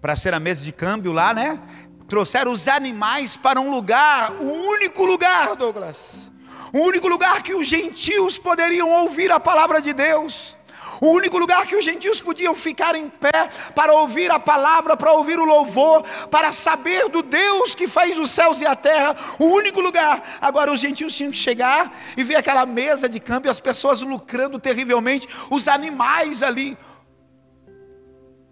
para 0.00 0.14
ser 0.14 0.34
a 0.34 0.40
mesa 0.40 0.62
de 0.62 0.72
câmbio 0.72 1.12
lá, 1.12 1.32
né? 1.32 1.60
Trouxeram 2.08 2.52
os 2.52 2.68
animais 2.68 3.36
para 3.36 3.58
um 3.60 3.70
lugar, 3.70 4.32
o 4.32 4.44
único 4.44 5.04
lugar, 5.04 5.56
Douglas, 5.56 6.30
o 6.72 6.78
único 6.80 7.08
lugar 7.08 7.42
que 7.42 7.54
os 7.54 7.66
gentios 7.66 8.38
poderiam 8.38 8.90
ouvir 8.90 9.32
a 9.32 9.40
palavra 9.40 9.80
de 9.80 9.92
Deus 9.94 10.56
o 11.04 11.12
único 11.12 11.38
lugar 11.38 11.66
que 11.66 11.76
os 11.76 11.84
gentios 11.84 12.20
podiam 12.20 12.54
ficar 12.54 12.94
em 12.94 13.10
pé 13.10 13.50
para 13.74 13.92
ouvir 13.92 14.30
a 14.30 14.38
palavra, 14.38 14.96
para 14.96 15.12
ouvir 15.12 15.38
o 15.38 15.44
louvor, 15.44 16.02
para 16.30 16.50
saber 16.50 17.10
do 17.10 17.22
Deus 17.22 17.74
que 17.74 17.86
fez 17.86 18.18
os 18.18 18.30
céus 18.30 18.62
e 18.62 18.66
a 18.66 18.74
terra, 18.74 19.14
o 19.38 19.44
único 19.44 19.80
lugar. 19.80 20.38
Agora 20.40 20.72
os 20.72 20.80
gentios 20.80 21.14
tinham 21.14 21.30
que 21.30 21.36
chegar 21.36 21.94
e 22.16 22.24
ver 22.24 22.36
aquela 22.36 22.64
mesa 22.64 23.06
de 23.06 23.20
câmbio, 23.20 23.50
as 23.50 23.60
pessoas 23.60 24.00
lucrando 24.00 24.58
terrivelmente, 24.58 25.28
os 25.50 25.68
animais 25.68 26.42
ali. 26.42 26.76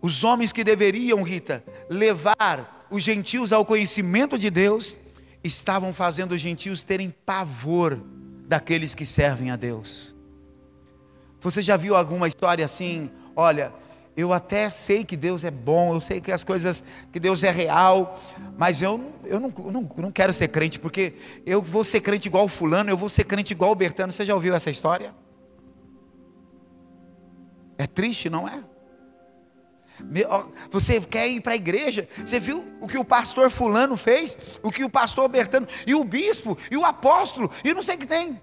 Os 0.02 0.22
homens 0.22 0.52
que 0.52 0.62
deveriam, 0.62 1.22
Rita, 1.22 1.64
levar 1.88 2.86
os 2.90 3.02
gentios 3.02 3.52
ao 3.52 3.64
conhecimento 3.64 4.36
de 4.36 4.50
Deus, 4.50 4.96
estavam 5.42 5.92
fazendo 5.92 6.32
os 6.32 6.40
gentios 6.40 6.82
terem 6.82 7.14
pavor 7.24 7.98
daqueles 8.46 8.94
que 8.94 9.06
servem 9.06 9.50
a 9.50 9.56
Deus. 9.56 10.14
Você 11.42 11.60
já 11.60 11.76
viu 11.76 11.96
alguma 11.96 12.28
história 12.28 12.64
assim? 12.64 13.10
Olha, 13.34 13.72
eu 14.16 14.32
até 14.32 14.70
sei 14.70 15.04
que 15.04 15.16
Deus 15.16 15.42
é 15.42 15.50
bom, 15.50 15.94
eu 15.94 16.00
sei 16.00 16.20
que 16.20 16.30
as 16.30 16.44
coisas, 16.44 16.84
que 17.10 17.18
Deus 17.18 17.42
é 17.42 17.50
real, 17.50 18.20
mas 18.56 18.80
eu, 18.80 19.12
eu 19.24 19.40
não, 19.40 19.48
não, 19.48 19.88
não 19.96 20.12
quero 20.12 20.32
ser 20.32 20.48
crente, 20.48 20.78
porque 20.78 21.14
eu 21.44 21.60
vou 21.60 21.82
ser 21.82 22.00
crente 22.00 22.28
igual 22.28 22.46
fulano, 22.46 22.90
eu 22.90 22.96
vou 22.96 23.08
ser 23.08 23.24
crente 23.24 23.52
igual 23.52 23.72
o 23.72 23.74
Bertano. 23.74 24.12
Você 24.12 24.24
já 24.24 24.34
ouviu 24.34 24.54
essa 24.54 24.70
história? 24.70 25.12
É 27.76 27.88
triste, 27.88 28.30
não 28.30 28.46
é? 28.46 28.62
Você 30.70 31.00
quer 31.00 31.28
ir 31.28 31.40
para 31.40 31.54
a 31.54 31.56
igreja? 31.56 32.08
Você 32.24 32.38
viu 32.38 32.64
o 32.80 32.86
que 32.86 32.98
o 32.98 33.04
pastor 33.04 33.50
Fulano 33.50 33.96
fez? 33.96 34.36
O 34.62 34.70
que 34.70 34.84
o 34.84 34.90
pastor 34.90 35.28
Bertano, 35.28 35.66
e 35.86 35.94
o 35.94 36.04
bispo, 36.04 36.56
e 36.70 36.76
o 36.76 36.84
apóstolo, 36.84 37.50
e 37.64 37.74
não 37.74 37.82
sei 37.82 37.96
o 37.96 37.98
que 37.98 38.06
tem. 38.06 38.40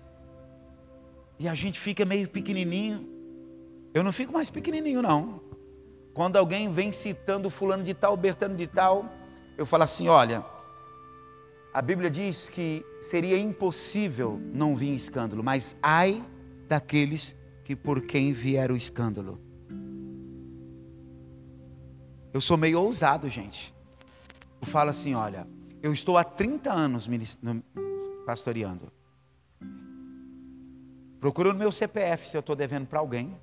E 1.39 1.47
a 1.47 1.55
gente 1.55 1.79
fica 1.79 2.03
meio 2.03 2.27
pequenininho. 2.27 3.07
Eu 3.93 4.03
não 4.03 4.11
fico 4.11 4.33
mais 4.33 4.49
pequenininho, 4.49 5.01
não. 5.01 5.41
Quando 6.13 6.35
alguém 6.35 6.69
vem 6.69 6.91
citando 6.91 7.49
Fulano 7.49 7.81
de 7.81 7.93
tal, 7.93 8.17
Bertano 8.17 8.57
de 8.57 8.67
tal, 8.67 9.09
eu 9.57 9.65
falo 9.65 9.83
assim: 9.83 10.09
olha, 10.09 10.45
a 11.73 11.81
Bíblia 11.81 12.09
diz 12.09 12.49
que 12.49 12.85
seria 12.99 13.37
impossível 13.37 14.37
não 14.53 14.75
vir 14.75 14.93
escândalo, 14.93 15.41
mas 15.41 15.77
ai 15.81 16.21
daqueles 16.67 17.35
que 17.63 17.73
por 17.73 18.01
quem 18.01 18.33
vier 18.33 18.69
o 18.69 18.75
escândalo. 18.75 19.39
Eu 22.33 22.41
sou 22.41 22.57
meio 22.57 22.81
ousado, 22.81 23.29
gente. 23.29 23.73
Eu 24.61 24.67
falo 24.67 24.89
assim: 24.89 25.15
olha, 25.15 25.47
eu 25.81 25.93
estou 25.93 26.17
há 26.17 26.23
30 26.23 26.69
anos 26.69 27.09
pastoreando. 28.25 28.91
Procura 31.19 31.51
no 31.51 31.59
meu 31.59 31.71
CPF 31.71 32.29
se 32.29 32.37
eu 32.37 32.39
estou 32.39 32.55
devendo 32.55 32.87
para 32.87 32.99
alguém. 32.99 33.35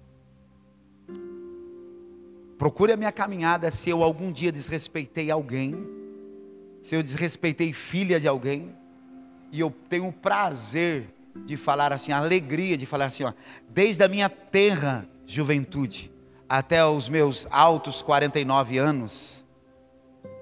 Procure 2.58 2.92
a 2.92 2.96
minha 2.96 3.12
caminhada 3.12 3.70
se 3.70 3.90
eu 3.90 4.02
algum 4.02 4.32
dia 4.32 4.50
desrespeitei 4.50 5.30
alguém. 5.30 5.76
Se 6.82 6.94
eu 6.94 7.02
desrespeitei 7.02 7.72
filha 7.72 8.18
de 8.18 8.26
alguém. 8.26 8.74
E 9.52 9.60
eu 9.60 9.70
tenho 9.88 10.08
o 10.08 10.12
prazer 10.12 11.14
de 11.44 11.56
falar 11.56 11.92
assim, 11.92 12.12
a 12.12 12.18
alegria 12.18 12.76
de 12.76 12.86
falar 12.86 13.06
assim, 13.06 13.24
ó, 13.24 13.32
desde 13.68 14.02
a 14.02 14.08
minha 14.08 14.28
terra 14.28 15.06
juventude 15.26 16.10
até 16.48 16.84
os 16.84 17.08
meus 17.08 17.46
altos 17.50 18.00
49 18.00 18.78
anos, 18.78 19.44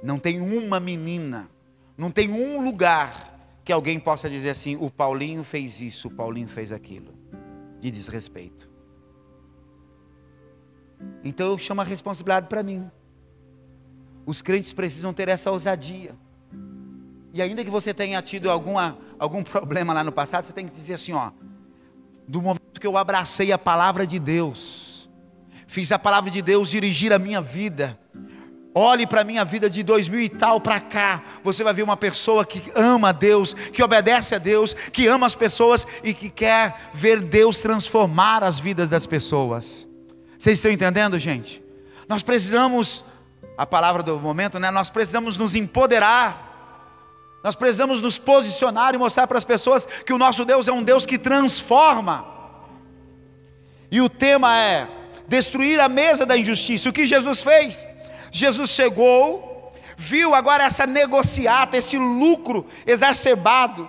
não 0.03 0.19
tem 0.19 0.41
uma 0.41 0.79
menina, 0.79 1.49
não 1.97 2.11
tem 2.11 2.31
um 2.31 2.62
lugar 2.62 3.35
que 3.64 3.73
alguém 3.73 3.99
possa 3.99 4.29
dizer 4.29 4.50
assim: 4.50 4.76
o 4.76 4.91
Paulinho 4.91 5.43
fez 5.43 5.81
isso, 5.81 6.09
o 6.09 6.11
Paulinho 6.11 6.49
fez 6.49 6.71
aquilo, 6.71 7.12
de 7.85 7.91
desrespeito. 7.91 8.67
Então 11.23 11.49
eu 11.49 11.59
chamo 11.59 11.83
a 11.83 11.85
responsabilidade 11.85 12.47
para 12.49 12.62
mim. 12.62 12.91
Os 14.25 14.41
crentes 14.41 14.73
precisam 14.73 15.12
ter 15.12 15.29
essa 15.29 15.50
ousadia. 15.50 16.17
E 17.35 17.43
ainda 17.43 17.62
que 17.62 17.71
você 17.71 17.93
tenha 17.93 18.23
tido 18.23 18.50
alguma, 18.50 18.97
algum 19.19 19.43
problema 19.45 19.93
lá 19.93 20.03
no 20.03 20.12
passado, 20.12 20.45
você 20.45 20.53
tem 20.55 20.67
que 20.67 20.73
dizer 20.73 20.95
assim: 20.95 21.12
ó, 21.12 21.31
do 22.26 22.41
momento 22.41 22.81
que 22.81 22.87
eu 22.87 22.97
abracei 22.97 23.53
a 23.53 23.59
palavra 23.59 24.07
de 24.07 24.19
Deus, 24.19 25.11
fiz 25.67 25.93
a 25.93 25.99
palavra 25.99 26.31
de 26.31 26.41
Deus 26.41 26.71
dirigir 26.71 27.12
a 27.12 27.19
minha 27.19 27.43
vida. 27.43 27.99
Olhe 28.76 29.07
para 29.07 29.21
a 29.21 29.25
minha 29.25 29.45
vida 29.45 29.71
de 29.71 29.85
2000 29.85 30.21
e 30.21 30.28
tal 30.28 30.61
para 30.61 30.81
cá. 30.81 31.23
Você 31.45 31.62
vai 31.62 31.73
ver 31.73 31.85
uma 31.85 31.97
pessoa 31.97 32.45
que 32.45 32.61
ama 32.75 33.11
a 33.11 33.12
Deus, 33.12 33.54
que 33.54 33.81
obedece 33.81 34.35
a 34.35 34.38
Deus, 34.38 34.75
que 34.75 35.06
ama 35.06 35.26
as 35.26 35.34
pessoas 35.37 35.87
e 36.02 36.13
que 36.13 36.28
quer 36.28 36.91
ver 36.93 37.21
Deus 37.21 37.60
transformar 37.60 38.43
as 38.43 38.58
vidas 38.58 38.89
das 38.89 39.06
pessoas. 39.06 39.87
Vocês 40.37 40.58
estão 40.58 40.73
entendendo, 40.73 41.17
gente? 41.21 41.63
Nós 42.08 42.25
precisamos, 42.25 43.04
a 43.56 43.65
palavra 43.65 44.02
do 44.02 44.19
momento, 44.19 44.58
né? 44.58 44.73
Nós 44.73 44.91
precisamos 44.91 45.37
nos 45.37 45.54
empoderar. 45.54 46.50
Nós 47.45 47.54
precisamos 47.54 48.00
nos 48.00 48.19
posicionar 48.19 48.93
e 48.93 48.99
mostrar 48.99 49.28
para 49.28 49.39
as 49.39 49.45
pessoas 49.45 49.84
que 49.84 50.13
o 50.13 50.19
nosso 50.19 50.45
Deus 50.45 50.67
é 50.67 50.73
um 50.73 50.82
Deus 50.82 51.06
que 51.06 51.17
transforma. 51.17 52.26
E 53.89 54.00
o 54.00 54.08
tema 54.08 54.58
é 54.58 54.89
destruir 55.28 55.78
a 55.78 55.89
mesa 55.89 56.26
da 56.26 56.37
injustiça. 56.37 56.89
O 56.89 56.93
que 56.93 57.06
Jesus 57.06 57.41
fez? 57.41 57.87
Jesus 58.34 58.70
chegou, 58.70 59.70
viu 59.97 60.34
agora 60.34 60.64
essa 60.64 60.88
negociata, 60.88 61.76
esse 61.76 61.97
lucro 61.97 62.66
exacerbado, 62.84 63.88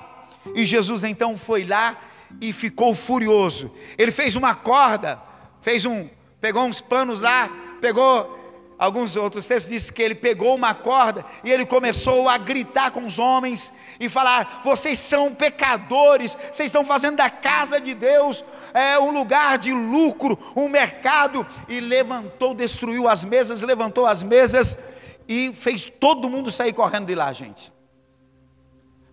e 0.54 0.64
Jesus 0.68 1.04
então 1.04 1.36
foi 1.36 1.66
lá 1.66 1.98
e 2.40 2.54
ficou 2.54 2.94
furioso. 2.94 3.72
Ele 3.98 4.12
fez 4.12 4.36
uma 4.36 4.54
corda, 4.54 5.20
fez 5.64 5.84
um, 5.84 6.08
pegou 6.40 6.64
uns 6.64 6.80
panos 6.80 7.22
lá, 7.22 7.50
pegou 7.82 8.35
Alguns 8.78 9.16
outros 9.16 9.48
textos 9.48 9.72
dizem 9.72 9.94
que 9.94 10.02
ele 10.02 10.16
pegou 10.16 10.54
uma 10.54 10.76
corda 10.76 11.26
e 11.44 11.52
ele 11.52 11.66
começou 11.66 12.28
a 12.28 12.38
gritar 12.38 12.92
com 12.92 13.06
os 13.06 13.18
homens 13.18 13.72
e 14.00 14.10
falar: 14.10 14.60
vocês 14.64 15.00
são 15.00 15.34
pecadores, 15.34 16.38
vocês 16.52 16.68
estão 16.68 16.84
fazendo 16.84 17.16
da 17.16 17.30
casa 17.30 17.80
de 17.80 17.94
Deus 17.94 18.44
é, 18.74 19.00
um 19.00 19.12
lugar 19.12 19.58
de 19.58 19.72
lucro, 19.72 20.38
um 20.56 20.68
mercado. 20.68 21.46
E 21.70 21.80
levantou, 21.80 22.54
destruiu 22.54 23.08
as 23.08 23.24
mesas, 23.24 23.62
levantou 23.62 24.06
as 24.06 24.22
mesas 24.22 24.78
e 25.28 25.54
fez 25.54 25.92
todo 26.00 26.30
mundo 26.30 26.52
sair 26.52 26.74
correndo 26.74 27.08
de 27.08 27.16
lá, 27.16 27.32
gente. 27.32 27.72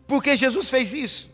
Por 0.07 0.23
que 0.23 0.37
Jesus 0.37 0.69
fez 0.69 0.93
isso? 0.93 1.31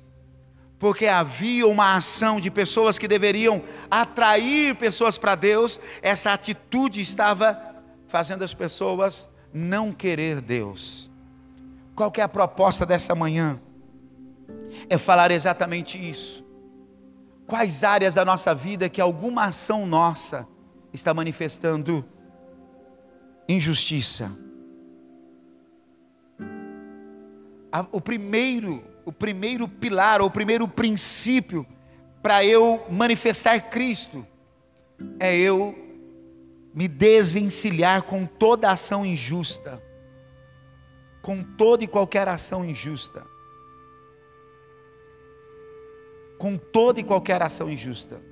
Porque 0.78 1.06
havia 1.06 1.66
uma 1.66 1.96
ação 1.96 2.38
de 2.38 2.50
pessoas 2.50 2.98
que 2.98 3.08
deveriam 3.08 3.62
atrair 3.90 4.76
pessoas 4.76 5.18
para 5.18 5.34
Deus, 5.34 5.80
essa 6.00 6.32
atitude 6.32 7.00
estava 7.00 7.67
fazendo 8.08 8.42
as 8.42 8.54
pessoas 8.54 9.28
não 9.52 9.92
querer 9.92 10.40
Deus. 10.40 11.10
Qual 11.94 12.10
que 12.10 12.20
é 12.20 12.24
a 12.24 12.28
proposta 12.28 12.84
dessa 12.84 13.14
manhã? 13.14 13.60
É 14.88 14.96
falar 14.96 15.30
exatamente 15.30 15.98
isso. 15.98 16.44
Quais 17.46 17.84
áreas 17.84 18.14
da 18.14 18.24
nossa 18.24 18.54
vida 18.54 18.88
que 18.88 19.00
alguma 19.00 19.44
ação 19.44 19.86
nossa 19.86 20.48
está 20.92 21.12
manifestando 21.12 22.04
injustiça? 23.48 24.32
O 27.92 28.00
primeiro, 28.00 28.82
o 29.04 29.12
primeiro 29.12 29.68
pilar, 29.68 30.22
o 30.22 30.30
primeiro 30.30 30.66
princípio 30.66 31.66
para 32.22 32.44
eu 32.44 32.84
manifestar 32.90 33.60
Cristo 33.68 34.26
é 35.20 35.36
eu 35.36 35.87
me 36.78 36.86
desvencilhar 36.86 38.04
com 38.04 38.24
toda 38.24 38.70
ação 38.70 39.04
injusta, 39.04 39.82
com 41.20 41.42
toda 41.42 41.82
e 41.82 41.88
qualquer 41.88 42.28
ação 42.28 42.64
injusta, 42.64 43.26
com 46.38 46.56
toda 46.56 47.00
e 47.00 47.02
qualquer 47.02 47.42
ação 47.42 47.68
injusta. 47.68 48.22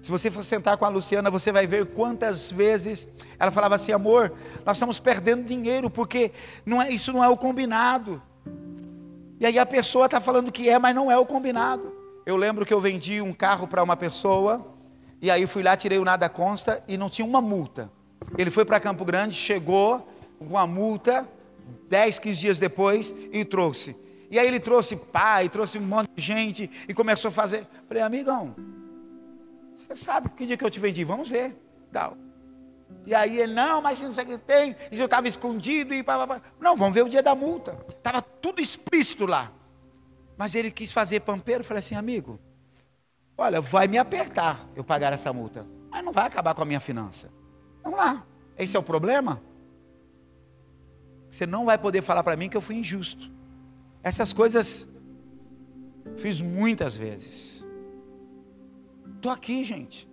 Se 0.00 0.10
você 0.10 0.30
for 0.30 0.42
sentar 0.42 0.78
com 0.78 0.86
a 0.86 0.88
Luciana, 0.88 1.30
você 1.30 1.52
vai 1.52 1.66
ver 1.66 1.84
quantas 1.84 2.50
vezes 2.50 3.10
ela 3.38 3.50
falava 3.50 3.74
assim: 3.74 3.92
amor, 3.92 4.32
nós 4.64 4.78
estamos 4.78 4.98
perdendo 4.98 5.44
dinheiro 5.44 5.90
porque 5.90 6.32
não 6.64 6.80
é, 6.80 6.90
isso 6.90 7.12
não 7.12 7.22
é 7.22 7.28
o 7.28 7.36
combinado. 7.36 8.22
E 9.38 9.44
aí 9.44 9.58
a 9.58 9.66
pessoa 9.66 10.06
está 10.06 10.18
falando 10.18 10.50
que 10.50 10.66
é, 10.66 10.78
mas 10.78 10.94
não 10.94 11.12
é 11.12 11.18
o 11.18 11.26
combinado. 11.26 11.92
Eu 12.24 12.38
lembro 12.38 12.64
que 12.64 12.72
eu 12.72 12.80
vendi 12.80 13.20
um 13.20 13.34
carro 13.34 13.68
para 13.68 13.82
uma 13.82 13.98
pessoa 13.98 14.71
e 15.22 15.30
aí 15.30 15.46
fui 15.46 15.62
lá, 15.62 15.76
tirei 15.76 16.00
o 16.00 16.04
nada 16.04 16.28
consta 16.28 16.82
e 16.88 16.98
não 16.98 17.08
tinha 17.08 17.24
uma 17.24 17.40
multa. 17.40 17.88
Ele 18.36 18.50
foi 18.50 18.64
para 18.64 18.80
Campo 18.80 19.04
Grande, 19.04 19.36
chegou 19.36 20.06
com 20.36 20.46
uma 20.46 20.66
multa, 20.66 21.28
10, 21.88 22.18
15 22.18 22.40
dias 22.40 22.58
depois, 22.58 23.14
e 23.32 23.44
trouxe. 23.44 23.96
E 24.28 24.36
aí 24.36 24.48
ele 24.48 24.58
trouxe 24.58 24.96
pai, 24.96 25.48
trouxe 25.48 25.78
um 25.78 25.82
monte 25.82 26.10
de 26.16 26.20
gente 26.20 26.68
e 26.88 26.92
começou 26.92 27.28
a 27.28 27.32
fazer. 27.32 27.64
Falei, 27.86 28.02
amigão, 28.02 28.56
você 29.76 29.94
sabe 29.94 30.28
que 30.30 30.44
dia 30.44 30.56
que 30.56 30.64
eu 30.64 30.70
te 30.70 30.80
vendi? 30.80 31.04
Vamos 31.04 31.28
ver. 31.28 31.56
Tal. 31.92 32.16
E 33.06 33.14
aí 33.14 33.38
ele, 33.38 33.54
não, 33.54 33.80
mas 33.80 34.02
não 34.02 34.12
sei 34.12 34.24
o 34.24 34.26
que 34.26 34.38
tem, 34.38 34.74
e 34.90 34.98
eu 34.98 35.04
estava 35.04 35.28
escondido 35.28 35.94
e 35.94 36.02
pá, 36.02 36.18
pá, 36.18 36.26
pá. 36.26 36.42
Não, 36.60 36.76
vamos 36.76 36.94
ver 36.94 37.04
o 37.04 37.08
dia 37.08 37.22
da 37.22 37.34
multa. 37.34 37.78
Estava 37.88 38.20
tudo 38.20 38.60
explícito 38.60 39.24
lá. 39.24 39.52
Mas 40.36 40.56
ele 40.56 40.70
quis 40.70 40.90
fazer 40.90 41.20
pampeiro, 41.20 41.62
falei 41.62 41.78
assim, 41.78 41.94
amigo, 41.94 42.40
Olha, 43.36 43.60
vai 43.60 43.88
me 43.88 43.98
apertar 43.98 44.68
eu 44.76 44.84
pagar 44.84 45.12
essa 45.12 45.32
multa, 45.32 45.66
mas 45.90 46.04
não 46.04 46.12
vai 46.12 46.26
acabar 46.26 46.54
com 46.54 46.62
a 46.62 46.64
minha 46.64 46.80
finança. 46.80 47.30
Vamos 47.82 47.98
lá. 47.98 48.24
Esse 48.56 48.76
é 48.76 48.78
o 48.78 48.82
problema? 48.82 49.42
Você 51.30 51.46
não 51.46 51.64
vai 51.64 51.78
poder 51.78 52.02
falar 52.02 52.22
para 52.22 52.36
mim 52.36 52.48
que 52.48 52.56
eu 52.56 52.60
fui 52.60 52.76
injusto. 52.76 53.30
Essas 54.02 54.32
coisas 54.32 54.86
fiz 56.16 56.40
muitas 56.40 56.94
vezes. 56.94 57.64
Estou 59.16 59.32
aqui, 59.32 59.64
gente. 59.64 60.08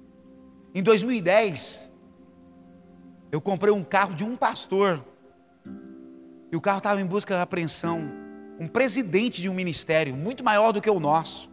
Em 0.74 0.84
2010, 0.84 1.90
Eu 3.32 3.40
comprei 3.40 3.72
um 3.72 3.84
carro 3.84 4.16
de 4.16 4.24
um 4.24 4.36
pastor. 4.36 5.04
E 6.52 6.56
o 6.56 6.62
carro 6.62 6.80
estava 6.80 7.00
em 7.00 7.06
busca 7.06 7.36
de 7.36 7.42
apreensão. 7.42 8.12
Um 8.60 8.68
presidente 8.68 9.42
de 9.42 9.48
um 9.48 9.54
ministério 9.54 10.16
muito 10.16 10.44
maior 10.44 10.72
do 10.72 10.82
que 10.82 10.90
o 10.90 11.00
nosso. 11.00 11.49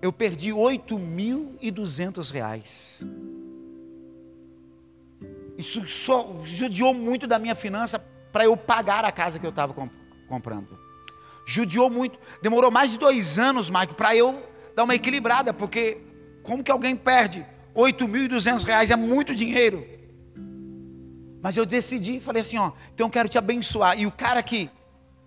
Eu 0.00 0.12
perdi 0.12 0.50
8.200 0.50 2.30
reais. 2.30 3.00
Isso 5.56 5.86
só 5.88 6.42
judiou 6.44 6.92
muito 6.92 7.26
da 7.26 7.38
minha 7.38 7.54
finança 7.54 7.98
para 8.30 8.44
eu 8.44 8.56
pagar 8.56 9.04
a 9.04 9.10
casa 9.10 9.38
que 9.38 9.46
eu 9.46 9.50
estava 9.50 9.72
comp 9.72 9.90
comprando. 10.28 10.78
Judiou 11.46 11.88
muito. 11.88 12.18
Demorou 12.42 12.70
mais 12.70 12.90
de 12.90 12.98
dois 12.98 13.38
anos, 13.38 13.70
Maico, 13.70 13.94
para 13.94 14.14
eu 14.14 14.42
dar 14.74 14.84
uma 14.84 14.94
equilibrada, 14.94 15.54
porque 15.54 15.98
como 16.42 16.62
que 16.62 16.70
alguém 16.70 16.96
perde 16.96 17.46
8.200 17.74 18.64
reais? 18.64 18.90
É 18.90 18.96
muito 18.96 19.34
dinheiro. 19.34 19.86
Mas 21.40 21.56
eu 21.56 21.64
decidi, 21.64 22.18
falei 22.18 22.42
assim, 22.42 22.58
ó, 22.58 22.72
então 22.92 23.06
eu 23.06 23.10
quero 23.10 23.28
te 23.28 23.38
abençoar. 23.38 23.98
E 23.98 24.06
o 24.06 24.10
cara 24.10 24.42
que 24.42 24.68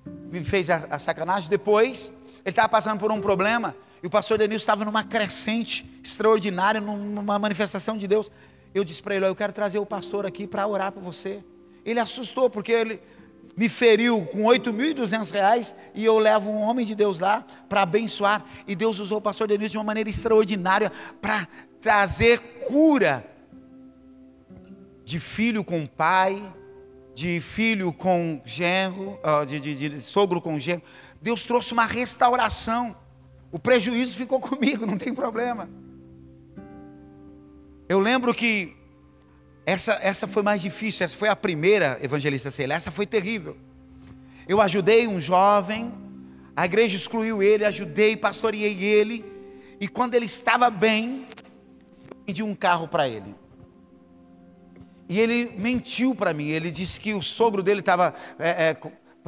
me 0.05 0.43
fez 0.43 0.69
a, 0.69 0.87
a 0.91 0.99
sacanagem, 0.99 1.49
depois, 1.49 2.13
ele 2.43 2.49
estava 2.49 2.67
passando 2.69 2.99
por 2.99 3.11
um 3.11 3.21
problema, 3.21 3.75
e 4.01 4.07
o 4.07 4.09
pastor 4.09 4.37
Denilson 4.37 4.63
estava 4.63 4.85
numa 4.85 5.03
crescente 5.03 5.85
extraordinária, 6.03 6.79
numa 6.79 7.37
manifestação 7.37 7.97
de 7.97 8.07
Deus. 8.07 8.31
Eu 8.73 8.83
disse 8.83 9.01
para 9.01 9.15
ele: 9.15 9.25
Eu 9.25 9.35
quero 9.35 9.51
trazer 9.51 9.79
o 9.79 9.85
pastor 9.85 10.25
aqui 10.25 10.47
para 10.47 10.65
orar 10.65 10.91
por 10.91 11.03
você. 11.03 11.43
Ele 11.85 11.99
assustou, 11.99 12.49
porque 12.49 12.71
ele 12.71 13.01
me 13.57 13.67
feriu 13.67 14.25
com 14.27 14.43
8.200 14.43 15.31
reais 15.31 15.75
e 15.93 16.05
eu 16.05 16.17
levo 16.17 16.49
um 16.49 16.61
homem 16.61 16.85
de 16.85 16.95
Deus 16.95 17.19
lá 17.19 17.45
para 17.67 17.81
abençoar. 17.81 18.45
E 18.67 18.75
Deus 18.75 18.99
usou 18.99 19.17
o 19.17 19.21
pastor 19.21 19.47
Denilson 19.47 19.71
de 19.71 19.77
uma 19.77 19.83
maneira 19.83 20.09
extraordinária 20.09 20.91
para 21.21 21.47
trazer 21.81 22.39
cura 22.67 23.25
de 25.03 25.19
filho 25.19 25.63
com 25.63 25.85
pai, 25.85 26.41
de 27.15 27.41
filho 27.41 27.91
com 27.91 28.41
genro, 28.45 29.19
de, 29.45 29.59
de, 29.59 29.89
de 29.89 30.01
sogro 30.01 30.39
com 30.39 30.57
genro. 30.57 30.83
Deus 31.21 31.43
trouxe 31.43 31.73
uma 31.73 31.85
restauração. 31.85 32.95
O 33.51 33.59
prejuízo 33.59 34.15
ficou 34.15 34.39
comigo, 34.41 34.85
não 34.85 34.97
tem 34.97 35.13
problema. 35.13 35.69
Eu 37.87 37.99
lembro 37.99 38.33
que 38.33 38.75
essa, 39.65 39.99
essa 40.01 40.27
foi 40.27 40.43
mais 40.43 40.61
difícil, 40.61 41.05
essa 41.05 41.15
foi 41.15 41.29
a 41.29 41.35
primeira 41.35 41.99
evangelista 42.01 42.51
Celia, 42.51 42.75
essa 42.75 42.91
foi 42.91 43.05
terrível. 43.05 43.57
Eu 44.47 44.61
ajudei 44.61 45.07
um 45.07 45.19
jovem, 45.19 45.91
a 46.55 46.65
igreja 46.65 46.97
excluiu 46.97 47.41
ele, 47.41 47.65
ajudei, 47.65 48.17
pastoreei 48.17 48.83
ele, 48.83 49.25
e 49.79 49.87
quando 49.87 50.15
ele 50.15 50.25
estava 50.25 50.69
bem, 50.69 51.25
eu 52.09 52.15
pedi 52.25 52.43
um 52.43 52.55
carro 52.55 52.87
para 52.87 53.07
ele. 53.07 53.35
E 55.07 55.19
ele 55.19 55.51
mentiu 55.57 56.13
para 56.13 56.33
mim, 56.33 56.47
ele 56.49 56.69
disse 56.69 56.99
que 56.99 57.13
o 57.13 57.21
sogro 57.21 57.63
dele 57.63 57.79
estava 57.79 58.13
é, 58.37 58.69
é, 58.69 58.77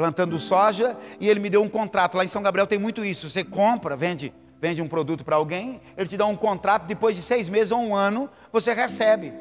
plantando 0.02 0.40
soja, 0.40 0.98
e 1.20 1.30
ele 1.30 1.40
me 1.40 1.48
deu 1.48 1.62
um 1.62 1.70
contrato. 1.70 2.18
Lá 2.18 2.26
em 2.26 2.28
São 2.28 2.42
Gabriel 2.42 2.66
tem 2.66 2.80
muito 2.80 3.06
isso, 3.06 3.30
você 3.30 3.44
compra, 3.44 3.96
vende 3.96 4.34
vende 4.60 4.80
um 4.80 4.88
produto 4.88 5.26
para 5.26 5.36
alguém, 5.36 5.82
ele 5.98 6.08
te 6.08 6.16
dá 6.16 6.26
um 6.28 6.36
contrato, 6.36 6.86
depois 6.86 7.16
de 7.16 7.24
seis 7.24 7.50
meses 7.50 7.72
ou 7.72 7.80
um 7.80 7.96
ano, 7.96 8.30
você 8.52 8.74
recebe. 8.74 9.34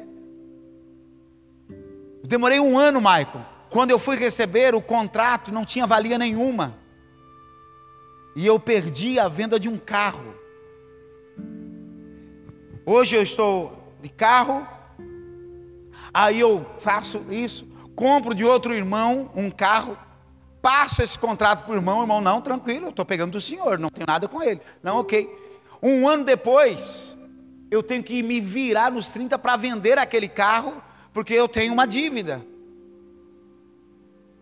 Eu 1.69 2.27
demorei 2.27 2.59
um 2.59 2.75
ano, 2.77 2.99
Michael. 2.99 3.45
Quando 3.69 3.91
eu 3.91 3.99
fui 3.99 4.17
receber 4.17 4.73
o 4.73 4.81
contrato, 4.81 5.51
não 5.51 5.63
tinha 5.63 5.85
valia 5.85 6.17
nenhuma. 6.17 6.75
E 8.35 8.47
eu 8.47 8.59
perdi 8.59 9.19
a 9.19 9.27
venda 9.27 9.59
de 9.59 9.69
um 9.69 9.77
carro. 9.77 10.33
Hoje 12.83 13.15
eu 13.15 13.21
estou 13.21 13.95
de 14.01 14.09
carro, 14.09 14.67
aí 16.11 16.39
eu 16.39 16.65
faço 16.79 17.23
isso, 17.29 17.67
compro 17.95 18.33
de 18.33 18.43
outro 18.43 18.73
irmão 18.73 19.29
um 19.35 19.51
carro, 19.51 19.95
passo 20.61 21.01
esse 21.01 21.17
contrato 21.17 21.63
para 21.63 21.73
o 21.73 21.75
irmão, 21.75 22.01
irmão, 22.01 22.21
não, 22.21 22.41
tranquilo, 22.41 22.87
eu 22.87 22.89
estou 22.91 23.05
pegando 23.05 23.31
do 23.31 23.41
senhor, 23.41 23.79
não 23.79 23.89
tenho 23.89 24.05
nada 24.07 24.27
com 24.27 24.41
ele. 24.41 24.61
Não, 24.83 24.97
ok. 24.97 25.29
Um 25.81 26.07
ano 26.07 26.23
depois, 26.23 27.17
eu 27.71 27.81
tenho 27.81 28.03
que 28.03 28.21
me 28.21 28.39
virar 28.39 28.91
nos 28.91 29.09
30 29.09 29.39
para 29.39 29.57
vender 29.57 29.97
aquele 29.97 30.27
carro, 30.27 30.81
porque 31.13 31.33
eu 31.33 31.47
tenho 31.47 31.73
uma 31.73 31.87
dívida. 31.87 32.45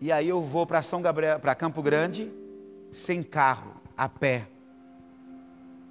E 0.00 0.10
aí 0.10 0.28
eu 0.28 0.42
vou 0.42 0.66
para 0.66 0.82
São 0.82 1.00
Gabriel, 1.02 1.38
para 1.38 1.54
Campo 1.54 1.82
Grande, 1.82 2.30
sem 2.90 3.22
carro, 3.22 3.74
a 3.96 4.08
pé. 4.08 4.46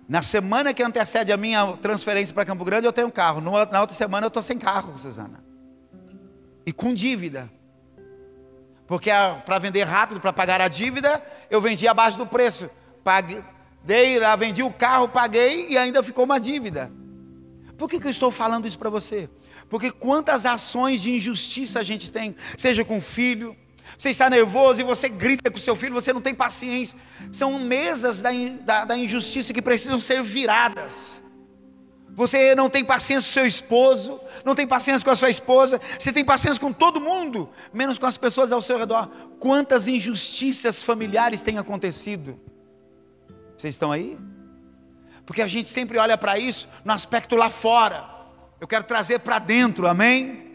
Na 0.08 0.22
semana 0.24 0.74
que 0.74 0.82
antecede 0.82 1.32
a 1.32 1.38
minha 1.38 1.78
transferência 1.78 2.34
para 2.34 2.44
Campo 2.44 2.66
Grande, 2.66 2.88
eu 2.88 2.94
tenho 2.94 3.12
carro. 3.12 3.40
Na 3.42 3.82
outra 3.82 3.96
semana 3.96 4.26
eu 4.26 4.30
estou 4.30 4.42
sem 4.42 4.58
carro, 4.58 4.98
Suzana. 4.98 5.44
E 6.66 6.74
com 6.74 6.94
dívida. 6.94 7.50
Porque 8.90 9.12
para 9.46 9.60
vender 9.60 9.84
rápido, 9.84 10.20
para 10.20 10.34
pagar 10.34 10.60
a 10.60 10.68
dívida, 10.68 11.24
eu 11.48 11.62
vendi 11.62 11.88
abaixo 11.88 12.18
do 12.18 12.26
preço. 12.26 12.68
Paguei, 13.04 13.44
dei, 13.84 14.20
vendi 14.40 14.64
o 14.64 14.74
carro, 14.74 15.08
paguei 15.08 15.68
e 15.70 15.78
ainda 15.78 16.02
ficou 16.02 16.26
uma 16.26 16.40
dívida. 16.40 16.92
Por 17.78 17.88
que, 17.88 18.00
que 18.00 18.08
eu 18.08 18.12
estou 18.12 18.32
falando 18.32 18.68
isso 18.68 18.80
para 18.80 18.90
você? 18.90 19.30
Porque 19.70 19.92
quantas 19.92 20.44
ações 20.44 21.04
de 21.04 21.12
injustiça 21.12 21.80
a 21.80 21.84
gente 21.84 22.10
tem, 22.10 22.36
seja 22.58 22.84
com 22.84 22.98
o 22.98 23.02
filho, 23.02 23.56
você 23.96 24.10
está 24.10 24.28
nervoso 24.28 24.82
e 24.82 24.84
você 24.84 25.08
grita 25.08 25.52
com 25.52 25.60
seu 25.60 25.76
filho, 25.76 25.94
você 25.94 26.12
não 26.12 26.20
tem 26.20 26.34
paciência. 26.34 26.98
São 27.32 27.60
mesas 27.60 28.24
da, 28.24 28.32
da, 28.62 28.86
da 28.86 28.98
injustiça 28.98 29.54
que 29.54 29.62
precisam 29.62 30.00
ser 30.00 30.24
viradas. 30.24 31.19
Você 32.20 32.54
não 32.54 32.70
tem 32.70 32.84
paciência 32.84 33.30
com 33.30 33.34
seu 33.34 33.46
esposo, 33.46 34.20
não 34.44 34.54
tem 34.54 34.68
paciência 34.68 35.06
com 35.06 35.10
a 35.10 35.16
sua 35.16 35.30
esposa, 35.30 35.80
você 35.98 36.12
tem 36.12 36.26
paciência 36.26 36.60
com 36.60 36.74
todo 36.74 37.00
mundo, 37.00 37.50
menos 37.74 37.98
com 37.98 38.06
as 38.06 38.18
pessoas 38.18 38.52
ao 38.52 38.62
seu 38.62 38.78
redor. 38.78 39.10
Quantas 39.40 39.88
injustiças 39.88 40.84
familiares 40.84 41.42
têm 41.42 41.58
acontecido? 41.58 42.38
Vocês 43.56 43.74
estão 43.76 43.90
aí? 43.90 44.18
Porque 45.26 45.42
a 45.42 45.48
gente 45.48 45.70
sempre 45.70 45.98
olha 45.98 46.18
para 46.18 46.38
isso 46.38 46.68
no 46.84 46.92
aspecto 46.92 47.38
lá 47.38 47.50
fora. 47.50 48.04
Eu 48.60 48.68
quero 48.68 48.84
trazer 48.84 49.20
para 49.20 49.40
dentro, 49.40 49.88
amém? 49.88 50.49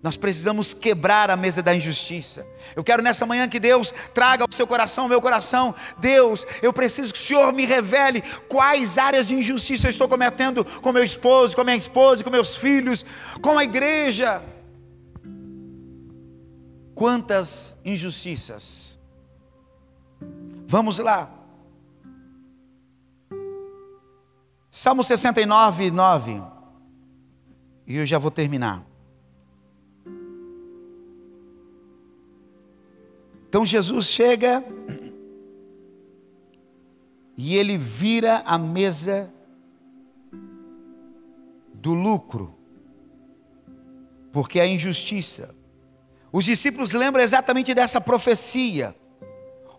Nós 0.00 0.16
precisamos 0.16 0.72
quebrar 0.72 1.28
a 1.28 1.36
mesa 1.36 1.60
da 1.60 1.74
injustiça. 1.74 2.46
Eu 2.76 2.84
quero 2.84 3.02
nessa 3.02 3.26
manhã 3.26 3.48
que 3.48 3.58
Deus 3.58 3.92
traga 4.14 4.44
ao 4.44 4.52
seu 4.52 4.66
coração, 4.66 5.04
ao 5.04 5.10
meu 5.10 5.20
coração, 5.20 5.74
Deus, 5.98 6.46
eu 6.62 6.72
preciso 6.72 7.12
que 7.12 7.18
o 7.18 7.22
Senhor 7.22 7.52
me 7.52 7.66
revele 7.66 8.22
quais 8.48 8.96
áreas 8.96 9.26
de 9.26 9.34
injustiça 9.34 9.88
eu 9.88 9.90
estou 9.90 10.08
cometendo 10.08 10.64
com 10.64 10.92
meu 10.92 11.02
esposo, 11.02 11.56
com 11.56 11.64
minha 11.64 11.76
esposa, 11.76 12.22
com 12.22 12.30
meus 12.30 12.56
filhos, 12.56 13.04
com 13.42 13.58
a 13.58 13.64
igreja. 13.64 14.40
Quantas 16.94 17.76
injustiças. 17.84 18.98
Vamos 20.64 20.98
lá. 20.98 21.32
Salmo 24.70 25.02
69, 25.02 25.90
9. 25.90 26.42
E 27.84 27.96
eu 27.96 28.06
já 28.06 28.18
vou 28.18 28.30
terminar. 28.30 28.87
Então 33.48 33.64
Jesus 33.64 34.06
chega 34.06 34.62
e 37.36 37.56
ele 37.56 37.78
vira 37.78 38.42
a 38.44 38.58
mesa 38.58 39.32
do 41.72 41.94
lucro, 41.94 42.54
porque 44.32 44.60
é 44.60 44.66
injustiça. 44.66 45.54
Os 46.30 46.44
discípulos 46.44 46.92
lembram 46.92 47.22
exatamente 47.22 47.72
dessa 47.72 48.00
profecia. 48.00 48.94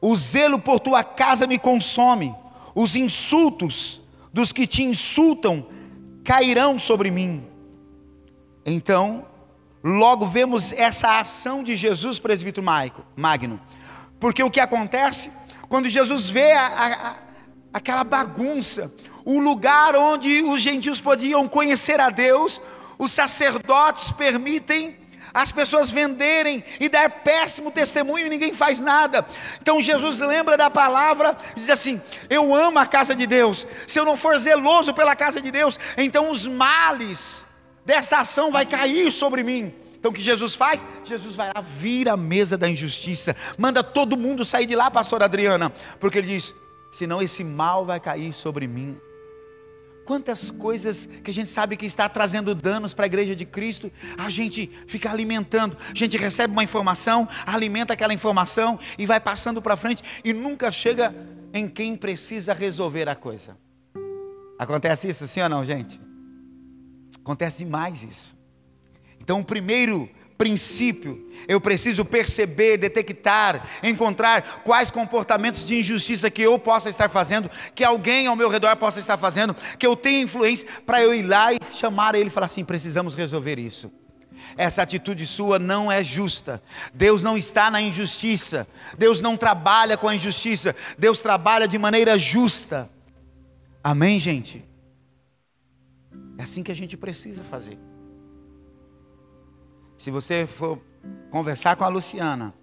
O 0.02 0.16
zelo 0.16 0.58
por 0.58 0.80
tua 0.80 1.04
casa 1.04 1.46
me 1.46 1.60
consome, 1.60 2.34
os 2.74 2.96
insultos 2.96 4.02
dos 4.34 4.52
que 4.52 4.66
te 4.66 4.82
insultam 4.82 5.68
cairão 6.24 6.80
sobre 6.80 7.12
mim. 7.12 7.44
Então, 8.66 9.26
Logo 9.84 10.26
vemos 10.26 10.74
essa 10.74 11.20
ação 11.20 11.64
de 11.64 11.76
Jesus, 11.76 12.20
presbítero 12.20 12.66
Magno. 13.16 13.60
Porque 14.20 14.44
o 14.44 14.52
que 14.52 14.60
acontece? 14.60 15.32
Quando 15.70 15.88
Jesus 15.88 16.30
vê 16.30 16.52
a, 16.52 16.68
a, 16.68 17.16
aquela 17.74 18.04
bagunça, 18.04 18.94
o 19.24 19.40
lugar 19.40 19.96
onde 19.96 20.42
os 20.44 20.62
gentios 20.62 21.00
podiam 21.00 21.48
conhecer 21.48 22.00
a 22.00 22.10
Deus, 22.10 22.60
os 22.98 23.12
sacerdotes 23.12 24.12
permitem 24.12 24.98
as 25.34 25.52
pessoas 25.52 25.90
venderem 25.90 26.64
e 26.80 26.90
dar 26.90 27.10
péssimo 27.10 27.72
testemunho 27.72 28.28
e 28.28 28.30
ninguém 28.30 28.52
faz 28.52 28.80
nada. 28.80 29.26
Então 29.62 29.82
Jesus 29.82 30.20
lembra 30.20 30.58
da 30.58 30.70
palavra 30.70 31.38
diz 31.56 31.70
assim: 31.70 32.02
Eu 32.30 32.54
amo 32.54 32.80
a 32.80 32.86
casa 32.86 33.16
de 33.16 33.28
Deus. 33.28 33.66
Se 33.88 34.00
eu 34.00 34.06
não 34.06 34.18
for 34.18 34.38
zeloso 34.38 34.94
pela 34.94 35.16
casa 35.16 35.40
de 35.40 35.52
Deus, 35.52 35.80
então 35.98 36.30
os 36.30 36.46
males 36.46 37.46
desta 37.90 38.20
ação 38.20 38.52
vai 38.52 38.68
cair 38.68 39.12
sobre 39.12 39.44
mim. 39.44 39.74
Então 39.98 40.12
o 40.12 40.14
que 40.14 40.22
Jesus 40.22 40.54
faz? 40.54 40.86
Jesus 41.04 41.36
vai 41.36 41.50
lá, 41.54 41.60
vira 41.60 42.14
a 42.14 42.18
mesa 42.18 42.56
da 42.56 42.70
injustiça, 42.70 43.36
manda 43.58 43.84
todo 43.84 44.16
mundo 44.16 44.46
sair 44.46 44.68
de 44.68 44.76
lá, 44.76 44.92
pastor 44.92 45.24
Adriana, 45.24 45.72
porque 46.00 46.20
ele 46.20 46.28
diz: 46.28 46.54
senão 46.92 47.20
esse 47.20 47.44
mal 47.44 47.86
vai 47.86 48.00
cair 48.00 48.32
sobre 48.32 48.68
mim. 48.68 48.96
quantas 50.06 50.50
coisas 50.50 51.08
que 51.24 51.30
a 51.30 51.34
gente 51.34 51.50
sabe 51.52 51.78
que 51.78 51.86
está 51.86 52.10
trazendo 52.10 52.56
danos 52.56 52.96
para 52.96 53.06
a 53.06 53.12
igreja 53.12 53.36
de 53.36 53.46
Cristo, 53.46 53.92
a 54.18 54.28
gente 54.30 54.72
fica 54.88 55.12
alimentando, 55.12 55.78
a 55.88 55.96
gente 55.96 56.18
recebe 56.18 56.52
uma 56.52 56.64
informação, 56.64 57.28
alimenta 57.46 57.94
aquela 57.94 58.14
informação 58.14 58.80
e 58.98 59.06
vai 59.06 59.20
passando 59.20 59.62
para 59.62 59.78
frente 59.78 60.02
e 60.24 60.34
nunca 60.34 60.72
chega 60.72 61.14
em 61.54 61.68
quem 61.68 61.96
precisa 61.96 62.54
resolver 62.54 63.08
a 63.08 63.16
coisa. 63.16 63.56
Acontece 64.58 65.08
isso, 65.08 65.28
sim 65.28 65.42
ou 65.42 65.50
não, 65.50 65.64
gente? 65.64 66.09
Acontece 67.30 67.60
demais 67.60 68.02
isso. 68.02 68.36
Então, 69.22 69.42
o 69.42 69.46
primeiro 69.46 70.10
princípio, 70.36 71.30
eu 71.48 71.62
preciso 71.62 72.04
perceber, 72.04 72.76
detectar, 72.76 73.68
encontrar 73.84 74.64
quais 74.64 74.90
comportamentos 74.90 75.64
de 75.64 75.78
injustiça 75.78 76.32
que 76.32 76.42
eu 76.42 76.58
possa 76.58 76.90
estar 76.90 77.08
fazendo, 77.08 77.48
que 77.76 77.84
alguém 77.84 78.26
ao 78.26 78.36
meu 78.36 78.50
redor 78.50 78.76
possa 78.78 79.00
estar 79.00 79.16
fazendo, 79.16 79.56
que 79.78 79.86
eu 79.86 79.96
tenha 79.96 80.24
influência, 80.24 80.68
para 80.88 81.04
eu 81.04 81.14
ir 81.14 81.22
lá 81.22 81.54
e 81.54 81.60
chamar 81.72 82.16
ele 82.16 82.30
e 82.30 82.32
falar 82.32 82.48
assim: 82.48 82.66
precisamos 82.66 83.14
resolver 83.14 83.60
isso. 83.60 83.92
Essa 84.58 84.82
atitude 84.82 85.28
sua 85.28 85.60
não 85.60 85.92
é 85.92 86.04
justa. 86.04 86.60
Deus 86.96 87.22
não 87.22 87.38
está 87.38 87.70
na 87.70 87.80
injustiça. 87.80 88.68
Deus 88.98 89.22
não 89.22 89.38
trabalha 89.38 89.96
com 89.96 90.08
a 90.08 90.16
injustiça. 90.16 90.76
Deus 90.98 91.22
trabalha 91.22 91.68
de 91.68 91.78
maneira 91.78 92.18
justa. 92.18 92.90
Amém, 93.84 94.20
gente? 94.20 94.68
É 96.40 96.44
assim 96.44 96.64
que 96.64 96.72
a 96.72 96.76
gente 96.76 96.96
precisa 96.96 97.44
fazer. 97.44 97.78
Se 99.98 100.10
você 100.10 100.48
for 100.48 100.80
conversar 101.30 101.76
com 101.76 101.84
a 101.84 101.90
Luciana, 101.90 102.54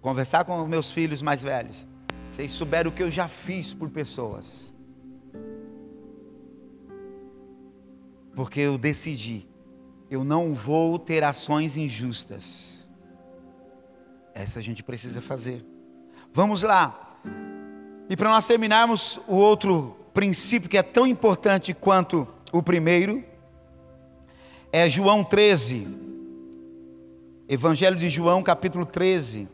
conversar 0.00 0.46
com 0.46 0.62
os 0.62 0.66
meus 0.66 0.90
filhos 0.90 1.20
mais 1.20 1.42
velhos, 1.42 1.86
vocês 2.30 2.50
souberam 2.50 2.90
o 2.90 2.94
que 2.94 3.02
eu 3.02 3.10
já 3.10 3.28
fiz 3.28 3.74
por 3.74 3.90
pessoas. 3.90 4.72
Porque 8.34 8.60
eu 8.60 8.78
decidi, 8.78 9.46
eu 10.10 10.24
não 10.24 10.54
vou 10.54 10.98
ter 10.98 11.22
ações 11.22 11.76
injustas. 11.76 12.88
Essa 14.32 14.58
a 14.58 14.62
gente 14.62 14.82
precisa 14.82 15.20
fazer. 15.20 15.62
Vamos 16.32 16.62
lá. 16.62 17.20
E 18.08 18.16
para 18.16 18.30
nós 18.30 18.46
terminarmos, 18.46 19.20
o 19.28 19.34
outro 19.34 19.94
princípio 20.14 20.70
que 20.70 20.78
é 20.78 20.82
tão 20.82 21.06
importante 21.06 21.74
quanto 21.74 22.26
o 22.52 22.62
primeiro 22.62 23.24
é 24.72 24.88
João 24.88 25.24
13, 25.24 25.86
Evangelho 27.48 27.98
de 27.98 28.08
João, 28.08 28.42
capítulo 28.42 28.84
13. 28.84 29.48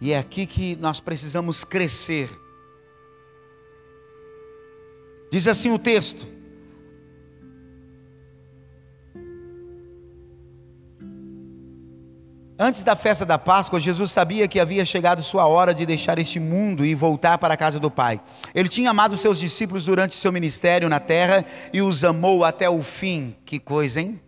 E 0.00 0.12
é 0.12 0.18
aqui 0.18 0.46
que 0.46 0.76
nós 0.76 1.00
precisamos 1.00 1.64
crescer. 1.64 2.30
Diz 5.30 5.46
assim 5.46 5.70
o 5.70 5.78
texto: 5.78 6.26
Antes 12.60 12.82
da 12.82 12.96
festa 12.96 13.24
da 13.24 13.38
Páscoa, 13.38 13.78
Jesus 13.78 14.10
sabia 14.10 14.48
que 14.48 14.58
havia 14.58 14.84
chegado 14.84 15.22
sua 15.22 15.46
hora 15.46 15.72
de 15.72 15.86
deixar 15.86 16.18
este 16.18 16.40
mundo 16.40 16.84
e 16.84 16.92
voltar 16.92 17.38
para 17.38 17.54
a 17.54 17.56
casa 17.56 17.78
do 17.78 17.88
Pai. 17.88 18.20
Ele 18.52 18.68
tinha 18.68 18.90
amado 18.90 19.16
seus 19.16 19.38
discípulos 19.38 19.84
durante 19.84 20.16
seu 20.16 20.32
ministério 20.32 20.88
na 20.88 20.98
terra 20.98 21.44
e 21.72 21.80
os 21.80 22.02
amou 22.02 22.44
até 22.44 22.68
o 22.68 22.82
fim. 22.82 23.36
Que 23.44 23.60
coisa, 23.60 24.00
hein? 24.00 24.20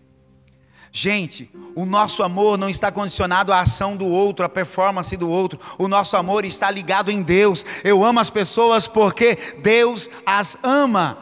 Gente, 0.92 1.50
o 1.74 1.84
nosso 1.84 2.22
amor 2.22 2.56
não 2.56 2.68
está 2.68 2.92
condicionado 2.92 3.52
à 3.52 3.62
ação 3.62 3.96
do 3.96 4.06
outro, 4.06 4.44
à 4.44 4.48
performance 4.48 5.16
do 5.16 5.28
outro. 5.28 5.58
O 5.76 5.88
nosso 5.88 6.16
amor 6.16 6.44
está 6.44 6.70
ligado 6.70 7.10
em 7.10 7.22
Deus. 7.22 7.64
Eu 7.82 8.04
amo 8.04 8.20
as 8.20 8.30
pessoas 8.30 8.86
porque 8.86 9.36
Deus 9.60 10.08
as 10.24 10.56
ama. 10.62 11.18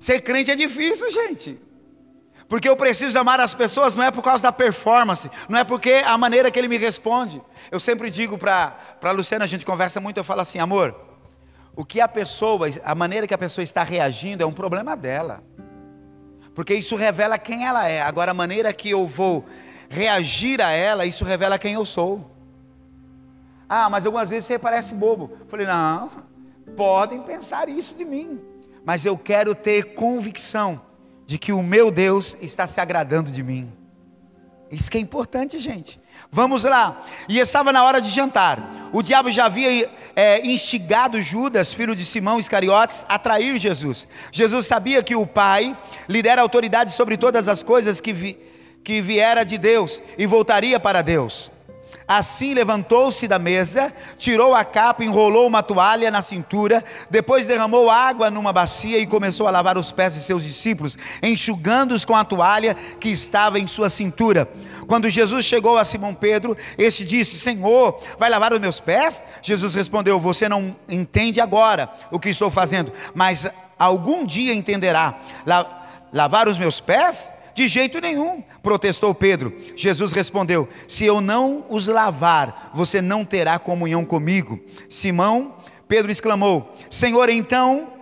Ser 0.00 0.22
crente 0.22 0.50
é 0.50 0.56
difícil, 0.56 1.10
gente. 1.10 1.67
Porque 2.48 2.68
eu 2.68 2.76
preciso 2.76 3.18
amar 3.18 3.40
as 3.40 3.52
pessoas 3.52 3.94
não 3.94 4.02
é 4.02 4.10
por 4.10 4.22
causa 4.22 4.42
da 4.42 4.52
performance, 4.52 5.30
não 5.48 5.58
é 5.58 5.64
porque 5.64 6.02
a 6.04 6.16
maneira 6.16 6.50
que 6.50 6.58
ele 6.58 6.68
me 6.68 6.78
responde. 6.78 7.42
Eu 7.70 7.78
sempre 7.78 8.10
digo 8.10 8.38
para 8.38 8.74
a 9.02 9.10
Luciana, 9.10 9.44
a 9.44 9.48
gente 9.48 9.66
conversa 9.66 10.00
muito, 10.00 10.16
eu 10.16 10.24
falo 10.24 10.40
assim, 10.40 10.58
amor, 10.58 10.94
o 11.76 11.84
que 11.84 12.00
a 12.00 12.08
pessoa, 12.08 12.68
a 12.84 12.94
maneira 12.94 13.26
que 13.26 13.34
a 13.34 13.38
pessoa 13.38 13.62
está 13.62 13.82
reagindo 13.82 14.42
é 14.42 14.46
um 14.46 14.52
problema 14.52 14.96
dela 14.96 15.42
porque 16.58 16.74
isso 16.74 16.96
revela 16.96 17.38
quem 17.38 17.64
ela 17.64 17.88
é. 17.88 18.02
Agora, 18.02 18.32
a 18.32 18.34
maneira 18.34 18.72
que 18.72 18.90
eu 18.90 19.06
vou 19.06 19.44
reagir 19.88 20.60
a 20.60 20.72
ela, 20.72 21.06
isso 21.06 21.24
revela 21.24 21.56
quem 21.56 21.74
eu 21.74 21.86
sou. 21.86 22.28
Ah, 23.68 23.88
mas 23.88 24.04
algumas 24.04 24.28
vezes 24.28 24.46
você 24.46 24.58
parece 24.58 24.92
bobo. 24.92 25.30
Eu 25.38 25.46
falei, 25.46 25.68
não, 25.68 26.10
podem 26.76 27.22
pensar 27.22 27.68
isso 27.68 27.94
de 27.94 28.04
mim, 28.04 28.40
mas 28.84 29.04
eu 29.04 29.16
quero 29.16 29.54
ter 29.54 29.94
convicção 29.94 30.80
de 31.28 31.36
que 31.36 31.52
o 31.52 31.62
meu 31.62 31.90
Deus 31.90 32.38
está 32.40 32.66
se 32.66 32.80
agradando 32.80 33.30
de 33.30 33.42
mim. 33.42 33.70
Isso 34.70 34.90
que 34.90 34.96
é 34.96 35.00
importante, 35.00 35.58
gente. 35.58 36.00
Vamos 36.32 36.64
lá. 36.64 37.02
E 37.28 37.38
estava 37.38 37.70
na 37.70 37.84
hora 37.84 38.00
de 38.00 38.08
jantar. 38.08 38.88
O 38.94 39.02
diabo 39.02 39.30
já 39.30 39.44
havia 39.44 39.90
é, 40.16 40.46
instigado 40.46 41.20
Judas, 41.20 41.74
filho 41.74 41.94
de 41.94 42.02
Simão 42.02 42.38
Iscariotes, 42.38 43.04
a 43.06 43.18
trair 43.18 43.58
Jesus. 43.58 44.08
Jesus 44.32 44.66
sabia 44.66 45.02
que 45.02 45.14
o 45.14 45.26
Pai 45.26 45.76
lhe 46.08 46.22
dera 46.22 46.40
autoridade 46.40 46.92
sobre 46.92 47.18
todas 47.18 47.46
as 47.46 47.62
coisas 47.62 48.00
que, 48.00 48.14
vi, 48.14 48.38
que 48.82 49.02
viera 49.02 49.44
de 49.44 49.58
Deus 49.58 50.00
e 50.16 50.24
voltaria 50.24 50.80
para 50.80 51.02
Deus. 51.02 51.50
Assim 52.08 52.54
levantou-se 52.54 53.28
da 53.28 53.38
mesa, 53.38 53.92
tirou 54.16 54.54
a 54.54 54.64
capa, 54.64 55.04
enrolou 55.04 55.46
uma 55.46 55.62
toalha 55.62 56.10
na 56.10 56.22
cintura, 56.22 56.82
depois 57.10 57.46
derramou 57.46 57.90
água 57.90 58.30
numa 58.30 58.50
bacia 58.50 58.98
e 58.98 59.06
começou 59.06 59.46
a 59.46 59.50
lavar 59.50 59.76
os 59.76 59.92
pés 59.92 60.14
de 60.14 60.22
seus 60.22 60.42
discípulos, 60.42 60.96
enxugando-os 61.22 62.06
com 62.06 62.16
a 62.16 62.24
toalha 62.24 62.74
que 62.98 63.10
estava 63.10 63.58
em 63.58 63.66
sua 63.66 63.90
cintura. 63.90 64.48
Quando 64.86 65.10
Jesus 65.10 65.44
chegou 65.44 65.76
a 65.76 65.84
Simão 65.84 66.14
Pedro, 66.14 66.56
este 66.78 67.04
disse: 67.04 67.38
Senhor, 67.38 68.00
vai 68.18 68.30
lavar 68.30 68.54
os 68.54 68.58
meus 68.58 68.80
pés? 68.80 69.22
Jesus 69.42 69.74
respondeu: 69.74 70.18
Você 70.18 70.48
não 70.48 70.74
entende 70.88 71.42
agora 71.42 71.90
o 72.10 72.18
que 72.18 72.30
estou 72.30 72.50
fazendo, 72.50 72.90
mas 73.14 73.50
algum 73.78 74.24
dia 74.24 74.54
entenderá. 74.54 75.18
Lavar 76.10 76.48
os 76.48 76.58
meus 76.58 76.80
pés? 76.80 77.30
De 77.58 77.66
jeito 77.66 78.00
nenhum, 78.00 78.40
protestou 78.62 79.12
Pedro. 79.12 79.52
Jesus 79.74 80.12
respondeu: 80.12 80.68
Se 80.86 81.04
eu 81.04 81.20
não 81.20 81.66
os 81.68 81.88
lavar, 81.88 82.70
você 82.72 83.02
não 83.02 83.24
terá 83.24 83.58
comunhão 83.58 84.04
comigo. 84.04 84.60
Simão, 84.88 85.56
Pedro 85.88 86.12
exclamou: 86.12 86.72
Senhor, 86.88 87.28
então, 87.28 87.94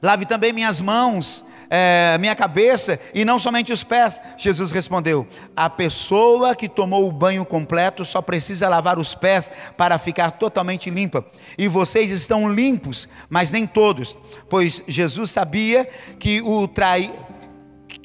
lave 0.00 0.24
também 0.24 0.52
minhas 0.52 0.80
mãos. 0.80 1.44
É, 1.68 2.16
minha 2.20 2.36
cabeça 2.36 3.00
e 3.12 3.24
não 3.24 3.40
somente 3.40 3.72
os 3.72 3.82
pés. 3.82 4.20
Jesus 4.36 4.70
respondeu: 4.70 5.26
A 5.56 5.68
pessoa 5.68 6.54
que 6.54 6.68
tomou 6.68 7.08
o 7.08 7.12
banho 7.12 7.44
completo 7.44 8.04
só 8.04 8.22
precisa 8.22 8.68
lavar 8.68 9.00
os 9.00 9.16
pés 9.16 9.50
para 9.76 9.98
ficar 9.98 10.30
totalmente 10.30 10.90
limpa. 10.90 11.26
E 11.58 11.66
vocês 11.66 12.12
estão 12.12 12.48
limpos, 12.48 13.08
mas 13.28 13.50
nem 13.50 13.66
todos, 13.66 14.16
pois 14.48 14.80
Jesus 14.86 15.32
sabia 15.32 15.88
que 16.20 16.40
o 16.40 16.68
trai, 16.68 17.12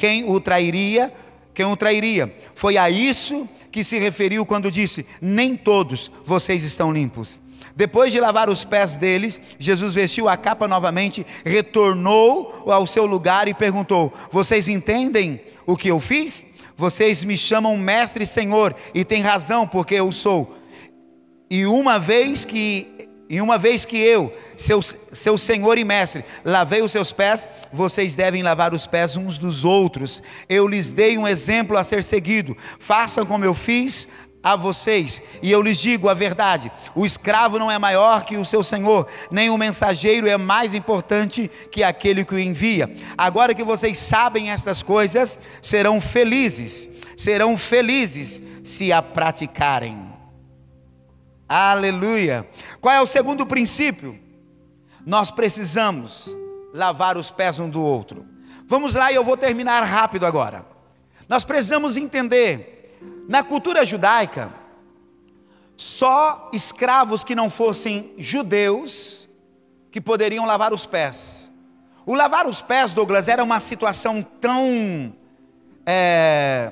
quem 0.02 0.28
o 0.28 0.42
trairia, 0.42 1.14
quem 1.54 1.68
o 1.68 1.78
trairia. 1.78 2.36
Foi 2.56 2.76
a 2.76 2.90
isso 2.90 3.48
que 3.72 3.84
se 3.84 4.00
referiu 4.00 4.44
quando 4.44 4.72
disse: 4.72 5.06
Nem 5.22 5.56
todos 5.56 6.10
vocês 6.26 6.64
estão 6.64 6.92
limpos. 6.92 7.40
Depois 7.76 8.12
de 8.12 8.20
lavar 8.20 8.50
os 8.50 8.66
pés 8.66 8.96
deles, 8.96 9.40
Jesus 9.60 9.94
vestiu 9.94 10.28
a 10.28 10.36
capa 10.36 10.68
novamente, 10.68 11.24
retornou 11.46 12.64
ao 12.66 12.88
seu 12.88 13.06
lugar 13.06 13.48
e 13.48 13.54
perguntou: 13.54 14.12
Vocês 14.32 14.68
entendem 14.68 15.40
o 15.68 15.78
que 15.78 15.90
eu 15.90 16.00
fiz? 16.00 16.48
Vocês 16.76 17.24
me 17.24 17.38
chamam 17.38 17.78
mestre 17.78 18.24
e 18.24 18.28
senhor, 18.28 18.76
e 18.96 19.06
tem 19.06 19.22
razão, 19.22 19.68
porque 19.68 19.94
eu 19.94 20.12
sou. 20.12 20.58
E 21.48 21.68
uma 21.68 22.00
vez 22.00 22.44
que 22.44 22.91
e 23.32 23.40
uma 23.40 23.58
vez 23.58 23.86
que 23.86 23.96
eu, 23.96 24.36
seu, 24.58 24.82
seu 24.82 25.38
senhor 25.38 25.78
e 25.78 25.86
mestre, 25.86 26.26
lavei 26.44 26.82
os 26.82 26.92
seus 26.92 27.14
pés, 27.14 27.48
vocês 27.72 28.14
devem 28.14 28.44
lavar 28.44 28.74
os 28.74 28.86
pés 28.86 29.16
uns 29.16 29.38
dos 29.38 29.64
outros. 29.64 30.22
Eu 30.50 30.68
lhes 30.68 30.92
dei 30.92 31.18
um 31.18 31.26
exemplo 31.26 31.78
a 31.78 31.84
ser 31.86 32.04
seguido. 32.04 32.58
Façam 32.78 33.26
como 33.26 33.46
eu 33.46 33.54
fiz 33.54 34.10
a 34.44 34.58
vocês, 34.58 35.22
e 35.42 35.50
eu 35.50 35.62
lhes 35.62 35.80
digo 35.80 36.10
a 36.10 36.14
verdade: 36.14 36.70
o 36.94 37.06
escravo 37.06 37.58
não 37.58 37.72
é 37.72 37.80
maior 37.80 38.26
que 38.26 38.36
o 38.36 38.44
seu 38.44 38.66
senhor, 38.66 39.08
nem 39.32 39.50
o 39.50 39.58
mensageiro 39.58 40.28
é 40.28 40.36
mais 40.36 40.74
importante 40.74 41.50
que 41.72 41.84
aquele 41.84 42.26
que 42.26 42.36
o 42.36 42.40
envia. 42.40 42.94
Agora 43.18 43.56
que 43.56 43.64
vocês 43.64 43.98
sabem 43.98 44.52
estas 44.52 44.84
coisas, 44.84 45.40
serão 45.62 46.02
felizes, 46.02 46.90
serão 47.16 47.58
felizes 47.58 48.42
se 48.62 48.92
a 48.92 49.02
praticarem. 49.02 50.11
Aleluia. 51.54 52.48
Qual 52.80 52.96
é 52.96 53.02
o 53.02 53.06
segundo 53.06 53.46
princípio? 53.46 54.18
Nós 55.06 55.30
precisamos 55.30 56.34
lavar 56.74 57.18
os 57.18 57.30
pés 57.30 57.60
um 57.60 57.70
do 57.70 57.82
outro. 57.82 58.26
Vamos 58.66 58.96
lá 58.96 59.12
e 59.12 59.16
eu 59.16 59.24
vou 59.26 59.36
terminar 59.36 59.84
rápido 59.84 60.26
agora. 60.26 60.66
Nós 61.28 61.44
precisamos 61.44 61.98
entender, 61.98 62.98
na 63.28 63.44
cultura 63.44 63.86
judaica, 63.86 64.50
só 65.76 66.50
escravos 66.54 67.26
que 67.26 67.36
não 67.36 67.50
fossem 67.50 68.14
judeus 68.18 69.28
que 69.92 70.00
poderiam 70.00 70.46
lavar 70.46 70.74
os 70.74 70.86
pés. 70.86 71.52
O 72.06 72.16
lavar 72.16 72.48
os 72.48 72.62
pés, 72.62 72.94
Douglas, 72.94 73.28
era 73.28 73.44
uma 73.44 73.60
situação 73.60 74.24
tão 74.24 75.14
é, 75.86 76.72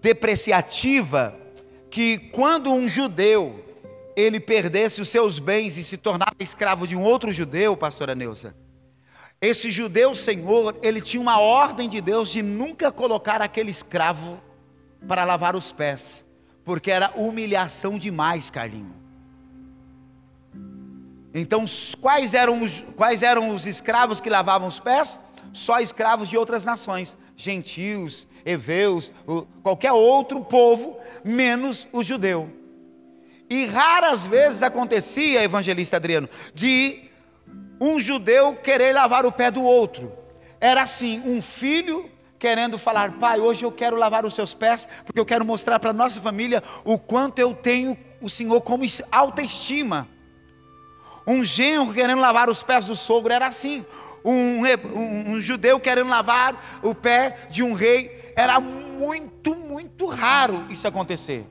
depreciativa 0.00 1.37
que 1.98 2.16
quando 2.16 2.70
um 2.70 2.86
judeu 2.86 3.60
ele 4.14 4.38
perdesse 4.38 5.00
os 5.00 5.08
seus 5.08 5.40
bens 5.40 5.76
e 5.76 5.82
se 5.82 5.96
tornava 5.96 6.36
escravo 6.38 6.86
de 6.86 6.94
um 6.94 7.02
outro 7.02 7.32
judeu, 7.32 7.76
pastora 7.76 8.14
Neuza, 8.14 8.54
esse 9.40 9.68
judeu 9.68 10.14
senhor, 10.14 10.76
ele 10.80 11.00
tinha 11.00 11.20
uma 11.20 11.40
ordem 11.40 11.88
de 11.88 12.00
Deus 12.00 12.30
de 12.30 12.40
nunca 12.40 12.92
colocar 12.92 13.42
aquele 13.42 13.72
escravo 13.72 14.40
para 15.08 15.24
lavar 15.24 15.56
os 15.56 15.72
pés, 15.72 16.24
porque 16.64 16.88
era 16.88 17.10
humilhação 17.16 17.98
demais, 17.98 18.48
Carlinho. 18.48 18.94
Então, 21.34 21.64
quais 22.00 22.32
eram 22.32 22.62
os, 22.62 22.80
quais 22.94 23.24
eram 23.24 23.52
os 23.52 23.66
escravos 23.66 24.20
que 24.20 24.30
lavavam 24.30 24.68
os 24.68 24.78
pés? 24.78 25.18
Só 25.52 25.80
escravos 25.80 26.28
de 26.28 26.36
outras 26.36 26.64
nações, 26.64 27.16
gentios, 27.36 28.28
heveus, 28.48 29.12
qualquer 29.62 29.92
outro 29.92 30.40
povo, 30.44 30.98
menos 31.24 31.86
o 31.92 32.02
judeu. 32.02 32.50
E 33.50 33.66
raras 33.66 34.26
vezes 34.26 34.62
acontecia, 34.62 35.42
evangelista 35.42 35.96
Adriano, 35.96 36.28
de 36.54 37.08
um 37.80 37.98
judeu 37.98 38.54
querer 38.56 38.92
lavar 38.92 39.24
o 39.24 39.32
pé 39.32 39.50
do 39.50 39.62
outro. 39.62 40.12
Era 40.60 40.82
assim, 40.82 41.22
um 41.24 41.40
filho 41.40 42.10
querendo 42.38 42.78
falar, 42.78 43.12
pai, 43.12 43.40
hoje 43.40 43.64
eu 43.64 43.72
quero 43.72 43.96
lavar 43.96 44.24
os 44.24 44.34
seus 44.34 44.54
pés, 44.54 44.86
porque 45.04 45.18
eu 45.18 45.26
quero 45.26 45.44
mostrar 45.44 45.78
para 45.80 45.90
a 45.90 45.94
nossa 45.94 46.20
família 46.20 46.62
o 46.84 46.98
quanto 46.98 47.38
eu 47.38 47.54
tenho 47.54 47.96
o 48.20 48.30
Senhor 48.30 48.60
como 48.60 48.84
alta 49.10 49.42
estima. 49.42 50.08
Um 51.26 51.44
genro 51.44 51.92
querendo 51.92 52.20
lavar 52.20 52.48
os 52.48 52.62
pés 52.62 52.86
do 52.86 52.96
sogro 52.96 53.32
era 53.32 53.46
assim. 53.46 53.84
Um, 54.24 54.62
um, 54.94 55.30
um 55.32 55.40
judeu 55.40 55.78
querendo 55.78 56.08
lavar 56.08 56.80
o 56.82 56.94
pé 56.94 57.48
de 57.50 57.62
um 57.62 57.72
rei 57.72 58.17
era 58.38 58.60
muito, 58.60 59.56
muito 59.56 60.06
raro 60.06 60.64
isso 60.70 60.86
acontecer. 60.86 61.44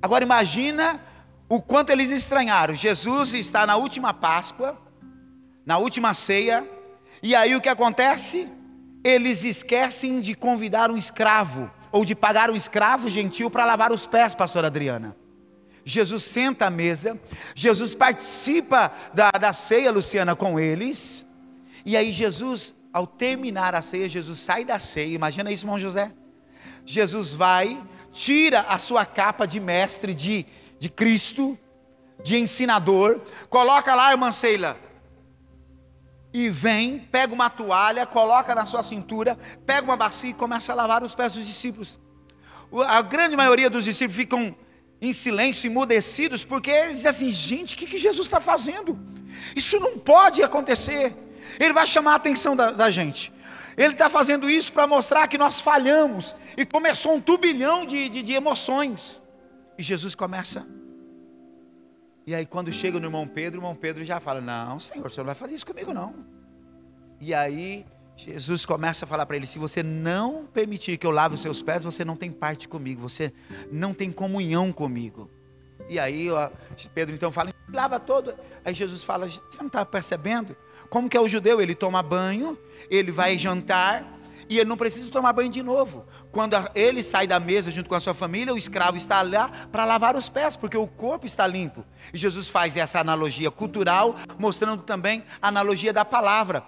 Agora 0.00 0.22
imagina 0.22 1.00
o 1.48 1.60
quanto 1.60 1.90
eles 1.90 2.12
estranharam. 2.12 2.72
Jesus 2.72 3.34
está 3.34 3.66
na 3.66 3.74
última 3.74 4.14
Páscoa, 4.14 4.78
na 5.66 5.76
última 5.76 6.14
ceia, 6.14 6.64
e 7.20 7.34
aí 7.34 7.56
o 7.56 7.60
que 7.60 7.68
acontece? 7.68 8.46
Eles 9.02 9.42
esquecem 9.42 10.20
de 10.20 10.36
convidar 10.36 10.88
um 10.88 10.96
escravo, 10.96 11.68
ou 11.90 12.04
de 12.04 12.14
pagar 12.14 12.48
um 12.48 12.54
escravo 12.54 13.10
gentil 13.10 13.50
para 13.50 13.64
lavar 13.64 13.90
os 13.90 14.06
pés, 14.06 14.32
pastor 14.32 14.64
Adriana. 14.64 15.16
Jesus 15.84 16.22
senta 16.22 16.66
à 16.66 16.70
mesa, 16.70 17.20
Jesus 17.56 17.92
participa 17.92 18.92
da, 19.12 19.32
da 19.32 19.52
ceia, 19.52 19.90
Luciana, 19.90 20.36
com 20.36 20.60
eles, 20.60 21.26
e 21.84 21.96
aí 21.96 22.12
Jesus, 22.12 22.72
ao 22.92 23.04
terminar 23.04 23.74
a 23.74 23.82
ceia, 23.82 24.08
Jesus 24.08 24.38
sai 24.38 24.64
da 24.64 24.78
ceia, 24.78 25.12
imagina 25.12 25.50
isso, 25.50 25.64
irmão 25.64 25.76
José. 25.76 26.12
Jesus 26.84 27.32
vai, 27.32 27.80
tira 28.12 28.60
a 28.62 28.78
sua 28.78 29.04
capa 29.06 29.46
de 29.46 29.60
mestre 29.60 30.14
de, 30.14 30.46
de 30.78 30.88
Cristo, 30.88 31.58
de 32.22 32.36
ensinador, 32.36 33.20
coloca 33.48 33.94
lá, 33.94 34.10
irmã 34.10 34.30
Sheila, 34.30 34.76
e 36.32 36.48
vem, 36.48 36.98
pega 36.98 37.34
uma 37.34 37.50
toalha, 37.50 38.06
coloca 38.06 38.54
na 38.54 38.64
sua 38.64 38.82
cintura, 38.82 39.36
pega 39.66 39.82
uma 39.82 39.96
bacia 39.96 40.30
e 40.30 40.34
começa 40.34 40.72
a 40.72 40.76
lavar 40.76 41.02
os 41.02 41.14
pés 41.14 41.32
dos 41.32 41.46
discípulos. 41.46 41.98
A 42.86 43.02
grande 43.02 43.36
maioria 43.36 43.68
dos 43.68 43.84
discípulos 43.84 44.16
ficam 44.16 44.54
em 45.00 45.12
silêncio, 45.12 45.66
emudecidos, 45.66 46.44
porque 46.44 46.70
eles 46.70 46.98
dizem 46.98 47.10
assim: 47.10 47.30
gente, 47.30 47.74
o 47.74 47.78
que, 47.78 47.86
que 47.86 47.98
Jesus 47.98 48.26
está 48.26 48.38
fazendo? 48.38 48.98
Isso 49.56 49.80
não 49.80 49.98
pode 49.98 50.42
acontecer. 50.42 51.16
Ele 51.58 51.72
vai 51.72 51.86
chamar 51.86 52.12
a 52.12 52.16
atenção 52.16 52.54
da, 52.54 52.70
da 52.70 52.90
gente. 52.90 53.32
Ele 53.76 53.92
está 53.92 54.08
fazendo 54.08 54.48
isso 54.48 54.72
para 54.72 54.86
mostrar 54.86 55.26
que 55.28 55.38
nós 55.38 55.60
falhamos. 55.60 56.34
E 56.56 56.64
começou 56.66 57.14
um 57.14 57.20
turbilhão 57.20 57.84
de, 57.84 58.08
de, 58.08 58.22
de 58.22 58.32
emoções. 58.32 59.22
E 59.78 59.82
Jesus 59.82 60.14
começa 60.14 60.66
e 62.30 62.34
aí, 62.34 62.46
quando 62.46 62.72
chega 62.72 63.00
no 63.00 63.06
irmão 63.06 63.26
Pedro, 63.26 63.58
o 63.58 63.62
irmão 63.62 63.74
Pedro 63.74 64.04
já 64.04 64.20
fala: 64.20 64.40
Não, 64.40 64.78
Senhor, 64.78 65.10
Senhor 65.10 65.24
não 65.24 65.26
vai 65.26 65.34
fazer 65.34 65.54
isso 65.54 65.66
comigo, 65.66 65.92
não. 65.92 66.14
E 67.20 67.34
aí, 67.34 67.84
Jesus 68.16 68.64
começa 68.64 69.04
a 69.04 69.08
falar 69.08 69.26
para 69.26 69.36
ele: 69.36 69.48
Se 69.48 69.58
você 69.58 69.82
não 69.82 70.46
permitir 70.46 70.96
que 70.98 71.06
eu 71.06 71.10
lave 71.10 71.34
os 71.34 71.40
seus 71.40 71.62
pés, 71.62 71.82
você 71.82 72.04
não 72.04 72.14
tem 72.14 72.30
parte 72.30 72.68
comigo, 72.68 73.00
você 73.00 73.32
não 73.72 73.92
tem 73.92 74.12
comunhão 74.12 74.72
comigo. 74.72 75.30
E 75.88 75.98
aí, 75.98 76.30
ó, 76.30 76.50
Pedro 76.94 77.14
então 77.14 77.32
fala: 77.32 77.52
Lava 77.72 77.98
todo. 77.98 78.32
Aí 78.64 78.74
Jesus 78.74 79.02
fala: 79.02 79.28
Você 79.28 79.58
não 79.58 79.66
está 79.66 79.84
percebendo? 79.84 80.56
Como 80.90 81.08
que 81.08 81.16
é 81.16 81.20
o 81.20 81.28
judeu? 81.28 81.60
Ele 81.60 81.74
toma 81.74 82.02
banho, 82.02 82.58
ele 82.90 83.12
vai 83.12 83.38
jantar, 83.38 84.18
e 84.50 84.58
ele 84.58 84.68
não 84.68 84.76
precisa 84.76 85.08
tomar 85.08 85.32
banho 85.32 85.48
de 85.48 85.62
novo. 85.62 86.04
Quando 86.32 86.56
ele 86.74 87.04
sai 87.04 87.24
da 87.24 87.38
mesa 87.38 87.70
junto 87.70 87.88
com 87.88 87.94
a 87.94 88.00
sua 88.00 88.12
família, 88.12 88.52
o 88.52 88.58
escravo 88.58 88.98
está 88.98 89.22
lá 89.22 89.68
para 89.70 89.84
lavar 89.84 90.16
os 90.16 90.28
pés, 90.28 90.56
porque 90.56 90.76
o 90.76 90.88
corpo 90.88 91.24
está 91.24 91.46
limpo. 91.46 91.84
E 92.12 92.18
Jesus 92.18 92.48
faz 92.48 92.76
essa 92.76 92.98
analogia 92.98 93.48
cultural, 93.48 94.16
mostrando 94.36 94.82
também 94.82 95.22
a 95.40 95.46
analogia 95.46 95.92
da 95.92 96.04
palavra. 96.04 96.64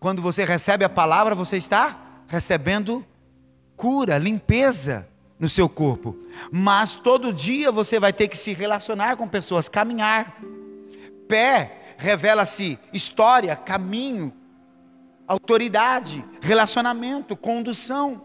Quando 0.00 0.20
você 0.20 0.44
recebe 0.44 0.84
a 0.84 0.88
palavra, 0.88 1.36
você 1.36 1.56
está 1.56 1.96
recebendo 2.26 3.06
cura, 3.76 4.18
limpeza 4.18 5.08
no 5.38 5.48
seu 5.48 5.68
corpo. 5.68 6.16
Mas 6.50 6.96
todo 6.96 7.32
dia 7.32 7.70
você 7.70 8.00
vai 8.00 8.12
ter 8.12 8.26
que 8.26 8.36
se 8.36 8.52
relacionar 8.52 9.16
com 9.16 9.28
pessoas, 9.28 9.68
caminhar. 9.68 10.36
Pé 11.28 11.81
revela-se 11.96 12.78
história, 12.92 13.54
caminho, 13.56 14.32
autoridade, 15.26 16.24
relacionamento, 16.40 17.36
condução. 17.36 18.24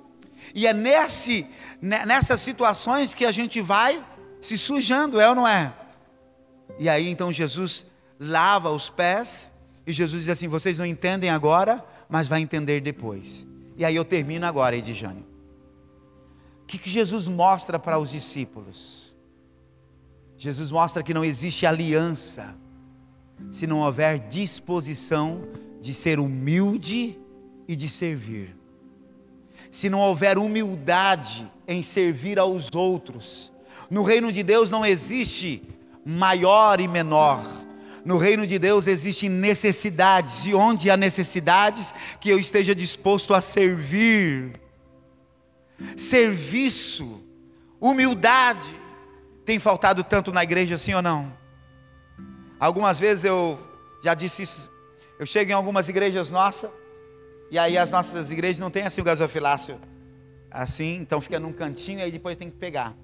E 0.54 0.68
é 0.68 0.74
nesse, 0.74 1.48
nessas 1.82 2.42
situações 2.42 3.14
que 3.14 3.26
a 3.26 3.32
gente 3.32 3.62
vai 3.62 4.04
se 4.42 4.58
sujando, 4.58 5.20
é 5.20 5.30
ou 5.30 5.36
não 5.36 5.48
é? 5.48 5.74
E 6.80 6.88
aí 6.90 7.08
então 7.10 7.32
Jesus 7.32 7.86
lava 8.20 8.70
os 8.70 8.90
pés, 8.90 9.52
e 9.86 9.94
Jesus 9.94 10.24
diz 10.24 10.32
assim: 10.32 10.48
vocês 10.48 10.78
não 10.78 10.86
entendem 10.86 11.30
agora, 11.30 11.84
mas 12.10 12.28
vai 12.28 12.42
entender 12.42 12.82
depois. 12.82 13.48
E 13.76 13.86
aí 13.86 13.96
eu 13.96 14.04
termino 14.04 14.46
agora, 14.46 14.76
Edjane. 14.76 15.26
O 16.64 16.66
que, 16.68 16.78
que 16.78 16.90
Jesus 16.90 17.28
mostra 17.28 17.80
para 17.80 17.98
os 17.98 18.10
discípulos? 18.10 19.16
Jesus 20.38 20.70
mostra 20.70 21.02
que 21.02 21.14
não 21.14 21.24
existe 21.24 21.66
aliança 21.66 22.58
se 23.52 23.68
não 23.68 23.80
houver 23.80 24.20
disposição 24.20 25.48
de 25.80 25.94
ser 25.94 26.20
humilde 26.20 27.18
e 27.68 27.76
de 27.76 27.90
servir. 27.90 28.56
Se 29.70 29.90
não 29.90 30.00
houver 30.00 30.38
humildade 30.38 31.50
em 31.68 31.82
servir 31.82 32.40
aos 32.40 32.74
outros, 32.74 33.52
no 33.90 34.04
reino 34.04 34.32
de 34.32 34.44
Deus 34.44 34.72
não 34.72 34.86
existe 34.86 35.62
maior 36.06 36.80
e 36.80 36.88
menor. 36.88 37.46
No 38.04 38.18
reino 38.18 38.48
de 38.48 38.58
Deus 38.58 38.88
existem 38.88 39.30
necessidades, 39.30 40.46
e 40.46 40.54
onde 40.54 40.90
há 40.90 40.96
necessidades, 40.96 41.94
que 42.22 42.30
eu 42.30 42.40
esteja 42.40 42.74
disposto 42.74 43.34
a 43.34 43.42
servir. 43.42 44.54
Serviço, 45.96 47.22
humildade, 47.80 48.74
tem 49.46 49.60
faltado 49.60 50.04
tanto 50.04 50.32
na 50.32 50.44
igreja, 50.44 50.78
sim 50.78 50.94
ou 50.94 51.02
não? 51.02 51.34
Algumas 52.60 53.00
vezes 53.00 53.24
eu 53.24 53.60
já 54.04 54.14
disse 54.14 54.44
isso 54.44 54.78
eu 55.20 55.26
chego 55.26 55.50
em 55.50 55.54
algumas 55.54 55.90
igrejas 55.90 56.30
nossas, 56.30 56.70
e 57.50 57.58
aí 57.58 57.76
as 57.76 57.90
nossas 57.90 58.32
igrejas 58.32 58.60
não 58.60 58.70
tem 58.70 58.84
assim 58.84 59.02
o 59.02 59.04
gasofilácio 59.04 59.80
assim, 60.52 60.98
então 60.98 61.20
fica 61.20 61.40
num 61.40 61.52
cantinho 61.52 62.00
e 62.00 62.04
aí 62.04 62.12
depois 62.12 62.38
tem 62.38 62.52
que 62.52 62.58
pegar. 62.58 62.96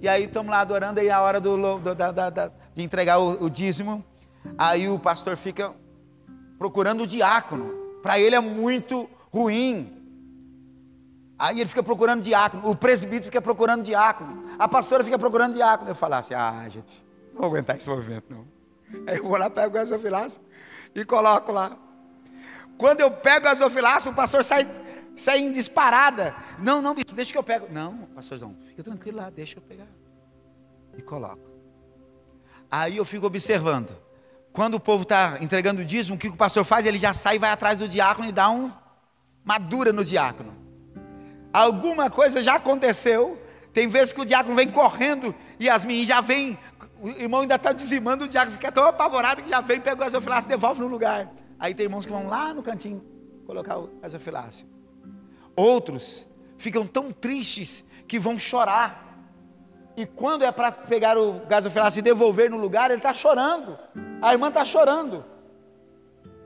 E 0.00 0.08
aí 0.08 0.24
estamos 0.24 0.50
lá 0.50 0.60
adorando, 0.60 1.00
aí 1.00 1.10
a 1.10 1.20
hora 1.20 1.40
do, 1.40 1.78
do 1.78 1.94
da, 1.94 2.12
da, 2.12 2.30
da, 2.30 2.52
de 2.72 2.82
entregar 2.82 3.18
o, 3.18 3.44
o 3.44 3.50
dízimo, 3.50 4.04
aí 4.56 4.88
o 4.88 4.98
pastor 4.98 5.36
fica 5.36 5.74
procurando 6.56 7.02
o 7.02 7.06
diácono. 7.06 7.98
Para 8.00 8.18
ele 8.18 8.36
é 8.36 8.40
muito 8.40 9.10
ruim. 9.32 9.92
Aí 11.38 11.58
ele 11.60 11.68
fica 11.68 11.82
procurando 11.82 12.22
diácono, 12.22 12.70
o 12.70 12.76
presbítero 12.76 13.24
fica 13.24 13.42
procurando 13.42 13.82
diácono, 13.82 14.44
a 14.58 14.68
pastora 14.68 15.02
fica 15.02 15.18
procurando 15.18 15.54
diácono. 15.54 15.90
Eu 15.90 15.96
falo 15.96 16.14
assim: 16.14 16.34
ah, 16.34 16.66
gente, 16.68 17.04
não 17.32 17.40
vou 17.40 17.48
aguentar 17.48 17.76
esse 17.76 17.88
movimento, 17.88 18.26
não. 18.30 18.59
Aí 19.06 19.18
eu 19.18 19.24
vou 19.24 19.38
lá, 19.38 19.48
pego 19.48 19.68
o 19.68 19.72
gasofilácio, 19.72 20.40
e 20.94 21.04
coloco 21.04 21.52
lá. 21.52 21.76
Quando 22.76 23.00
eu 23.00 23.10
pego 23.10 23.46
a 23.46 23.50
gasofilaça, 23.50 24.10
o 24.10 24.14
pastor 24.14 24.44
sai, 24.44 24.68
sai 25.14 25.38
em 25.38 25.52
disparada. 25.52 26.34
Não, 26.58 26.80
não, 26.80 26.94
deixa 26.94 27.32
que 27.32 27.38
eu 27.38 27.42
pego. 27.42 27.66
Não, 27.70 28.08
pastorzão, 28.14 28.56
fica 28.66 28.82
tranquilo 28.82 29.18
lá, 29.18 29.30
deixa 29.30 29.58
eu 29.58 29.62
pegar. 29.62 29.86
E 30.96 31.02
coloco. 31.02 31.50
Aí 32.70 32.96
eu 32.96 33.04
fico 33.04 33.26
observando. 33.26 33.96
Quando 34.52 34.74
o 34.74 34.80
povo 34.80 35.02
está 35.02 35.38
entregando 35.40 35.82
o 35.82 35.84
dízimo, 35.84 36.16
o 36.16 36.18
que 36.18 36.28
o 36.28 36.36
pastor 36.36 36.64
faz? 36.64 36.86
Ele 36.86 36.98
já 36.98 37.14
sai 37.14 37.36
e 37.36 37.38
vai 37.38 37.50
atrás 37.50 37.78
do 37.78 37.86
diácono 37.86 38.28
e 38.28 38.32
dá 38.32 38.50
um, 38.50 38.72
uma 39.44 39.58
dura 39.58 39.92
no 39.92 40.04
diácono. 40.04 40.56
Alguma 41.52 42.10
coisa 42.10 42.42
já 42.42 42.56
aconteceu. 42.56 43.40
Tem 43.72 43.86
vezes 43.86 44.12
que 44.12 44.20
o 44.20 44.24
diácono 44.24 44.56
vem 44.56 44.68
correndo 44.68 45.34
e 45.58 45.68
as 45.68 45.84
meninas 45.84 46.08
já 46.08 46.20
vêm 46.20 46.58
o 47.02 47.08
irmão 47.08 47.40
ainda 47.40 47.54
está 47.54 47.72
dizimando, 47.72 48.24
o 48.24 48.28
diácono 48.28 48.56
fica 48.56 48.70
tão 48.70 48.86
apavorado 48.86 49.42
que 49.42 49.48
já 49.48 49.60
vem, 49.60 49.80
pega 49.80 49.96
o 49.96 50.04
gasofilácio 50.04 50.48
e 50.48 50.50
devolve 50.50 50.80
no 50.80 50.86
lugar. 50.86 51.30
Aí 51.58 51.74
tem 51.74 51.84
irmãos 51.84 52.04
que 52.04 52.12
vão 52.12 52.28
lá 52.28 52.52
no 52.52 52.62
cantinho 52.62 53.02
colocar 53.46 53.78
o 53.78 53.88
gasofilácio. 54.00 54.66
Outros 55.56 56.28
ficam 56.56 56.86
tão 56.86 57.10
tristes 57.10 57.84
que 58.06 58.18
vão 58.18 58.38
chorar. 58.38 59.18
E 59.96 60.06
quando 60.06 60.44
é 60.44 60.52
para 60.52 60.70
pegar 60.70 61.18
o 61.18 61.40
gasofilácio 61.46 61.98
e 61.98 62.02
devolver 62.02 62.50
no 62.50 62.56
lugar, 62.56 62.90
ele 62.90 62.98
está 62.98 63.12
chorando. 63.12 63.78
A 64.22 64.32
irmã 64.32 64.48
está 64.48 64.64
chorando. 64.64 65.24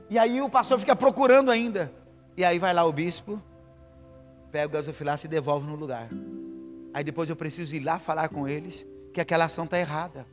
E 0.09 0.17
aí 0.17 0.41
o 0.41 0.49
pastor 0.49 0.79
fica 0.79 0.95
procurando 0.95 1.51
ainda. 1.51 1.91
E 2.35 2.43
aí 2.43 2.59
vai 2.59 2.73
lá 2.73 2.83
o 2.85 2.91
bispo, 2.91 3.41
pega 4.51 4.67
o 4.67 4.69
gasofilácio 4.69 5.27
e 5.27 5.29
devolve 5.29 5.67
no 5.67 5.75
lugar. 5.75 6.09
Aí 6.93 7.03
depois 7.03 7.29
eu 7.29 7.35
preciso 7.35 7.75
ir 7.75 7.81
lá 7.81 7.99
falar 7.99 8.29
com 8.29 8.47
eles 8.47 8.85
que 9.13 9.21
aquela 9.21 9.45
ação 9.45 9.65
está 9.65 9.79
errada. 9.79 10.25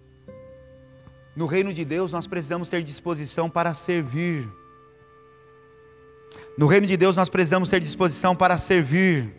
No 1.35 1.47
reino 1.47 1.73
de 1.73 1.85
Deus 1.85 2.13
nós 2.13 2.27
precisamos 2.27 2.69
ter 2.69 2.83
disposição 2.83 3.49
para 3.49 3.75
servir. 3.75 4.49
No 6.57 6.67
reino 6.67 6.87
de 6.87 6.97
Deus 6.97 7.17
nós 7.17 7.29
precisamos 7.29 7.71
ter 7.71 7.81
disposição 7.81 8.37
para 8.37 8.59
servir. 8.59 9.35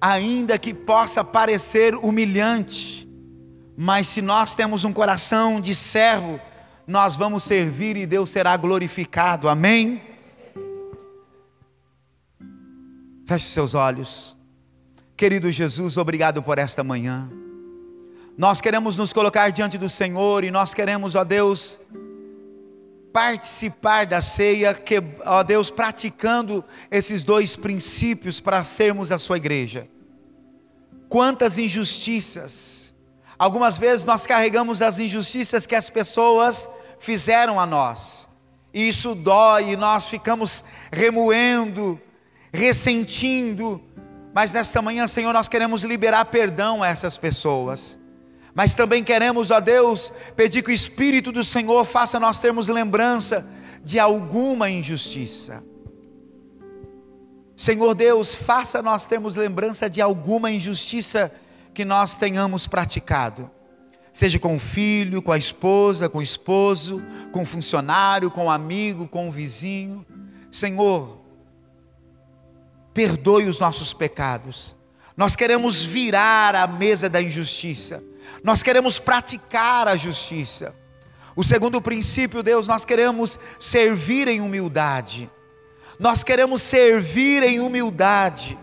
Ainda 0.00 0.58
que 0.58 0.74
possa 0.74 1.24
parecer 1.24 1.94
humilhante, 1.94 3.08
mas 3.76 4.08
se 4.08 4.20
nós 4.20 4.54
temos 4.54 4.84
um 4.84 4.92
coração 4.92 5.60
de 5.60 5.74
servo, 5.74 6.38
nós 6.86 7.14
vamos 7.14 7.44
servir 7.44 7.96
e 7.96 8.06
Deus 8.06 8.28
será 8.28 8.56
glorificado. 8.56 9.48
Amém? 9.48 10.02
Feche 13.26 13.46
seus 13.46 13.74
olhos. 13.74 14.36
Querido 15.16 15.50
Jesus, 15.50 15.96
obrigado 15.96 16.42
por 16.42 16.58
esta 16.58 16.84
manhã. 16.84 17.30
Nós 18.38 18.60
queremos 18.60 18.96
nos 18.96 19.12
colocar 19.12 19.50
diante 19.50 19.76
do 19.76 19.88
Senhor 19.88 20.44
e 20.44 20.50
nós 20.52 20.72
queremos, 20.72 21.16
ó 21.16 21.24
Deus, 21.24 21.80
participar 23.12 24.06
da 24.06 24.22
ceia, 24.22 24.72
que, 24.74 25.02
ó 25.26 25.42
Deus, 25.42 25.72
praticando 25.72 26.64
esses 26.88 27.24
dois 27.24 27.56
princípios 27.56 28.38
para 28.38 28.62
sermos 28.62 29.10
a 29.10 29.18
sua 29.18 29.38
igreja. 29.38 29.88
Quantas 31.08 31.58
injustiças, 31.58 32.94
algumas 33.36 33.76
vezes 33.76 34.04
nós 34.06 34.24
carregamos 34.24 34.82
as 34.82 35.00
injustiças 35.00 35.66
que 35.66 35.74
as 35.74 35.90
pessoas 35.90 36.70
fizeram 37.00 37.58
a 37.58 37.66
nós, 37.66 38.28
e 38.72 38.86
isso 38.86 39.16
dói, 39.16 39.72
e 39.72 39.76
nós 39.76 40.06
ficamos 40.06 40.62
remoendo, 40.92 42.00
ressentindo, 42.52 43.82
mas 44.32 44.52
nesta 44.52 44.80
manhã, 44.80 45.08
Senhor, 45.08 45.32
nós 45.32 45.48
queremos 45.48 45.82
liberar 45.82 46.26
perdão 46.26 46.84
a 46.84 46.86
essas 46.86 47.18
pessoas 47.18 47.98
mas 48.58 48.74
também 48.74 49.04
queremos, 49.04 49.52
ó 49.52 49.60
Deus, 49.60 50.12
pedir 50.34 50.64
que 50.64 50.70
o 50.70 50.74
Espírito 50.74 51.30
do 51.30 51.44
Senhor 51.44 51.84
faça 51.84 52.18
nós 52.18 52.40
termos 52.40 52.66
lembrança 52.66 53.46
de 53.84 54.00
alguma 54.00 54.68
injustiça. 54.68 55.62
Senhor 57.56 57.94
Deus, 57.94 58.34
faça 58.34 58.82
nós 58.82 59.06
termos 59.06 59.36
lembrança 59.36 59.88
de 59.88 60.00
alguma 60.00 60.50
injustiça 60.50 61.32
que 61.72 61.84
nós 61.84 62.14
tenhamos 62.14 62.66
praticado, 62.66 63.48
seja 64.12 64.40
com 64.40 64.56
o 64.56 64.58
filho, 64.58 65.22
com 65.22 65.30
a 65.30 65.38
esposa, 65.38 66.08
com 66.08 66.18
o 66.18 66.22
esposo, 66.22 67.00
com 67.30 67.42
o 67.42 67.46
funcionário, 67.46 68.28
com 68.28 68.46
o 68.46 68.50
amigo, 68.50 69.06
com 69.06 69.28
o 69.28 69.30
vizinho. 69.30 70.04
Senhor, 70.50 71.20
perdoe 72.92 73.44
os 73.44 73.60
nossos 73.60 73.94
pecados. 73.94 74.74
Nós 75.16 75.36
queremos 75.36 75.84
virar 75.84 76.56
a 76.56 76.66
mesa 76.66 77.08
da 77.08 77.22
injustiça. 77.22 78.02
Nós 78.42 78.62
queremos 78.62 78.98
praticar 78.98 79.88
a 79.88 79.96
justiça. 79.96 80.74
O 81.34 81.44
segundo 81.44 81.80
princípio, 81.80 82.42
Deus, 82.42 82.66
nós 82.66 82.84
queremos 82.84 83.38
servir 83.58 84.26
em 84.28 84.40
humildade. 84.40 85.30
Nós 85.98 86.22
queremos 86.22 86.62
servir 86.62 87.42
em 87.42 87.60
humildade. 87.60 88.58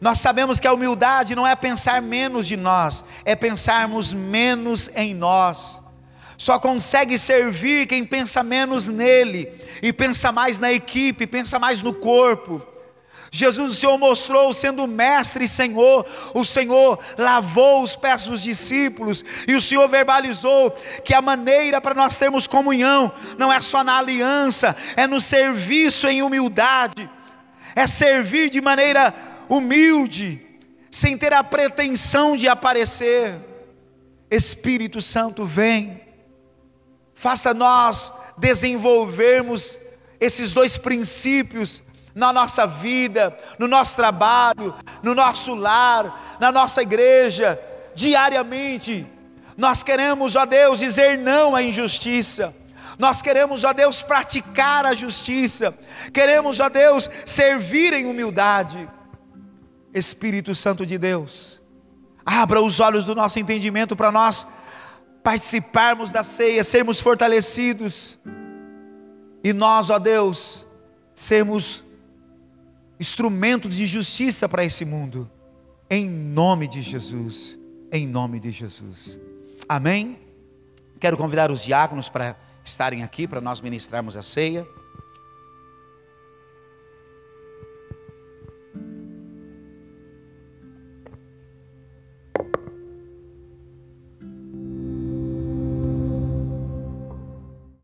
Nós 0.00 0.18
sabemos 0.18 0.60
que 0.60 0.66
a 0.66 0.72
humildade 0.72 1.34
não 1.34 1.46
é 1.46 1.54
pensar 1.54 2.02
menos 2.02 2.46
de 2.46 2.56
nós, 2.56 3.04
é 3.24 3.34
pensarmos 3.34 4.12
menos 4.12 4.90
em 4.94 5.14
nós. 5.14 5.82
Só 6.36 6.58
consegue 6.58 7.16
servir 7.16 7.86
quem 7.86 8.04
pensa 8.04 8.42
menos 8.42 8.88
nele 8.88 9.48
e 9.82 9.92
pensa 9.92 10.32
mais 10.32 10.58
na 10.58 10.72
equipe, 10.72 11.26
pensa 11.26 11.58
mais 11.58 11.80
no 11.80 11.94
corpo. 11.94 12.60
Jesus, 13.36 13.72
o 13.72 13.74
Senhor 13.74 13.98
mostrou 13.98 14.54
sendo 14.54 14.86
mestre 14.86 15.42
e 15.42 15.48
Senhor, 15.48 16.06
o 16.32 16.44
Senhor 16.44 17.00
lavou 17.18 17.82
os 17.82 17.96
pés 17.96 18.26
dos 18.26 18.40
discípulos 18.40 19.24
e 19.48 19.56
o 19.56 19.60
Senhor 19.60 19.88
verbalizou 19.88 20.70
que 21.04 21.12
a 21.12 21.20
maneira 21.20 21.80
para 21.80 21.96
nós 21.96 22.16
termos 22.16 22.46
comunhão 22.46 23.12
não 23.36 23.52
é 23.52 23.60
só 23.60 23.82
na 23.82 23.98
aliança, 23.98 24.76
é 24.94 25.08
no 25.08 25.20
serviço 25.20 26.06
em 26.06 26.22
humildade, 26.22 27.10
é 27.74 27.88
servir 27.88 28.50
de 28.50 28.60
maneira 28.60 29.12
humilde, 29.48 30.40
sem 30.88 31.18
ter 31.18 31.32
a 31.32 31.42
pretensão 31.42 32.36
de 32.36 32.46
aparecer. 32.46 33.36
Espírito 34.30 35.02
Santo, 35.02 35.44
vem, 35.44 36.00
faça 37.12 37.52
nós 37.52 38.12
desenvolvermos 38.38 39.76
esses 40.20 40.52
dois 40.52 40.78
princípios 40.78 41.82
na 42.14 42.32
nossa 42.32 42.66
vida, 42.66 43.36
no 43.58 43.66
nosso 43.66 43.96
trabalho, 43.96 44.74
no 45.02 45.14
nosso 45.14 45.54
lar, 45.54 46.36
na 46.38 46.52
nossa 46.52 46.82
igreja, 46.82 47.60
diariamente. 47.94 49.06
Nós 49.56 49.82
queremos, 49.82 50.36
ó 50.36 50.46
Deus, 50.46 50.78
dizer 50.78 51.18
não 51.18 51.54
à 51.54 51.62
injustiça. 51.62 52.54
Nós 52.98 53.20
queremos, 53.20 53.64
ó 53.64 53.72
Deus, 53.72 54.02
praticar 54.02 54.86
a 54.86 54.94
justiça. 54.94 55.74
Queremos, 56.12 56.60
ó 56.60 56.68
Deus, 56.68 57.10
servir 57.26 57.92
em 57.92 58.06
humildade. 58.06 58.88
Espírito 59.92 60.54
Santo 60.54 60.84
de 60.84 60.98
Deus, 60.98 61.62
abra 62.26 62.60
os 62.60 62.80
olhos 62.80 63.04
do 63.04 63.14
nosso 63.14 63.38
entendimento 63.38 63.94
para 63.94 64.10
nós 64.10 64.46
participarmos 65.22 66.10
da 66.10 66.24
ceia, 66.24 66.64
sermos 66.64 67.00
fortalecidos. 67.00 68.18
E 69.42 69.52
nós, 69.52 69.90
ó 69.90 69.98
Deus, 70.00 70.66
sermos 71.14 71.83
instrumento 72.98 73.68
de 73.68 73.86
justiça 73.86 74.48
para 74.48 74.64
esse 74.64 74.84
mundo. 74.84 75.30
Em 75.90 76.08
nome 76.08 76.66
de 76.66 76.82
Jesus. 76.82 77.58
Em 77.92 78.06
nome 78.06 78.40
de 78.40 78.50
Jesus. 78.50 79.20
Amém? 79.68 80.18
Quero 80.98 81.16
convidar 81.16 81.50
os 81.50 81.62
diáconos 81.62 82.08
para 82.08 82.36
estarem 82.64 83.02
aqui 83.02 83.26
para 83.26 83.40
nós 83.40 83.60
ministrarmos 83.60 84.16
a 84.16 84.22
ceia. 84.22 84.66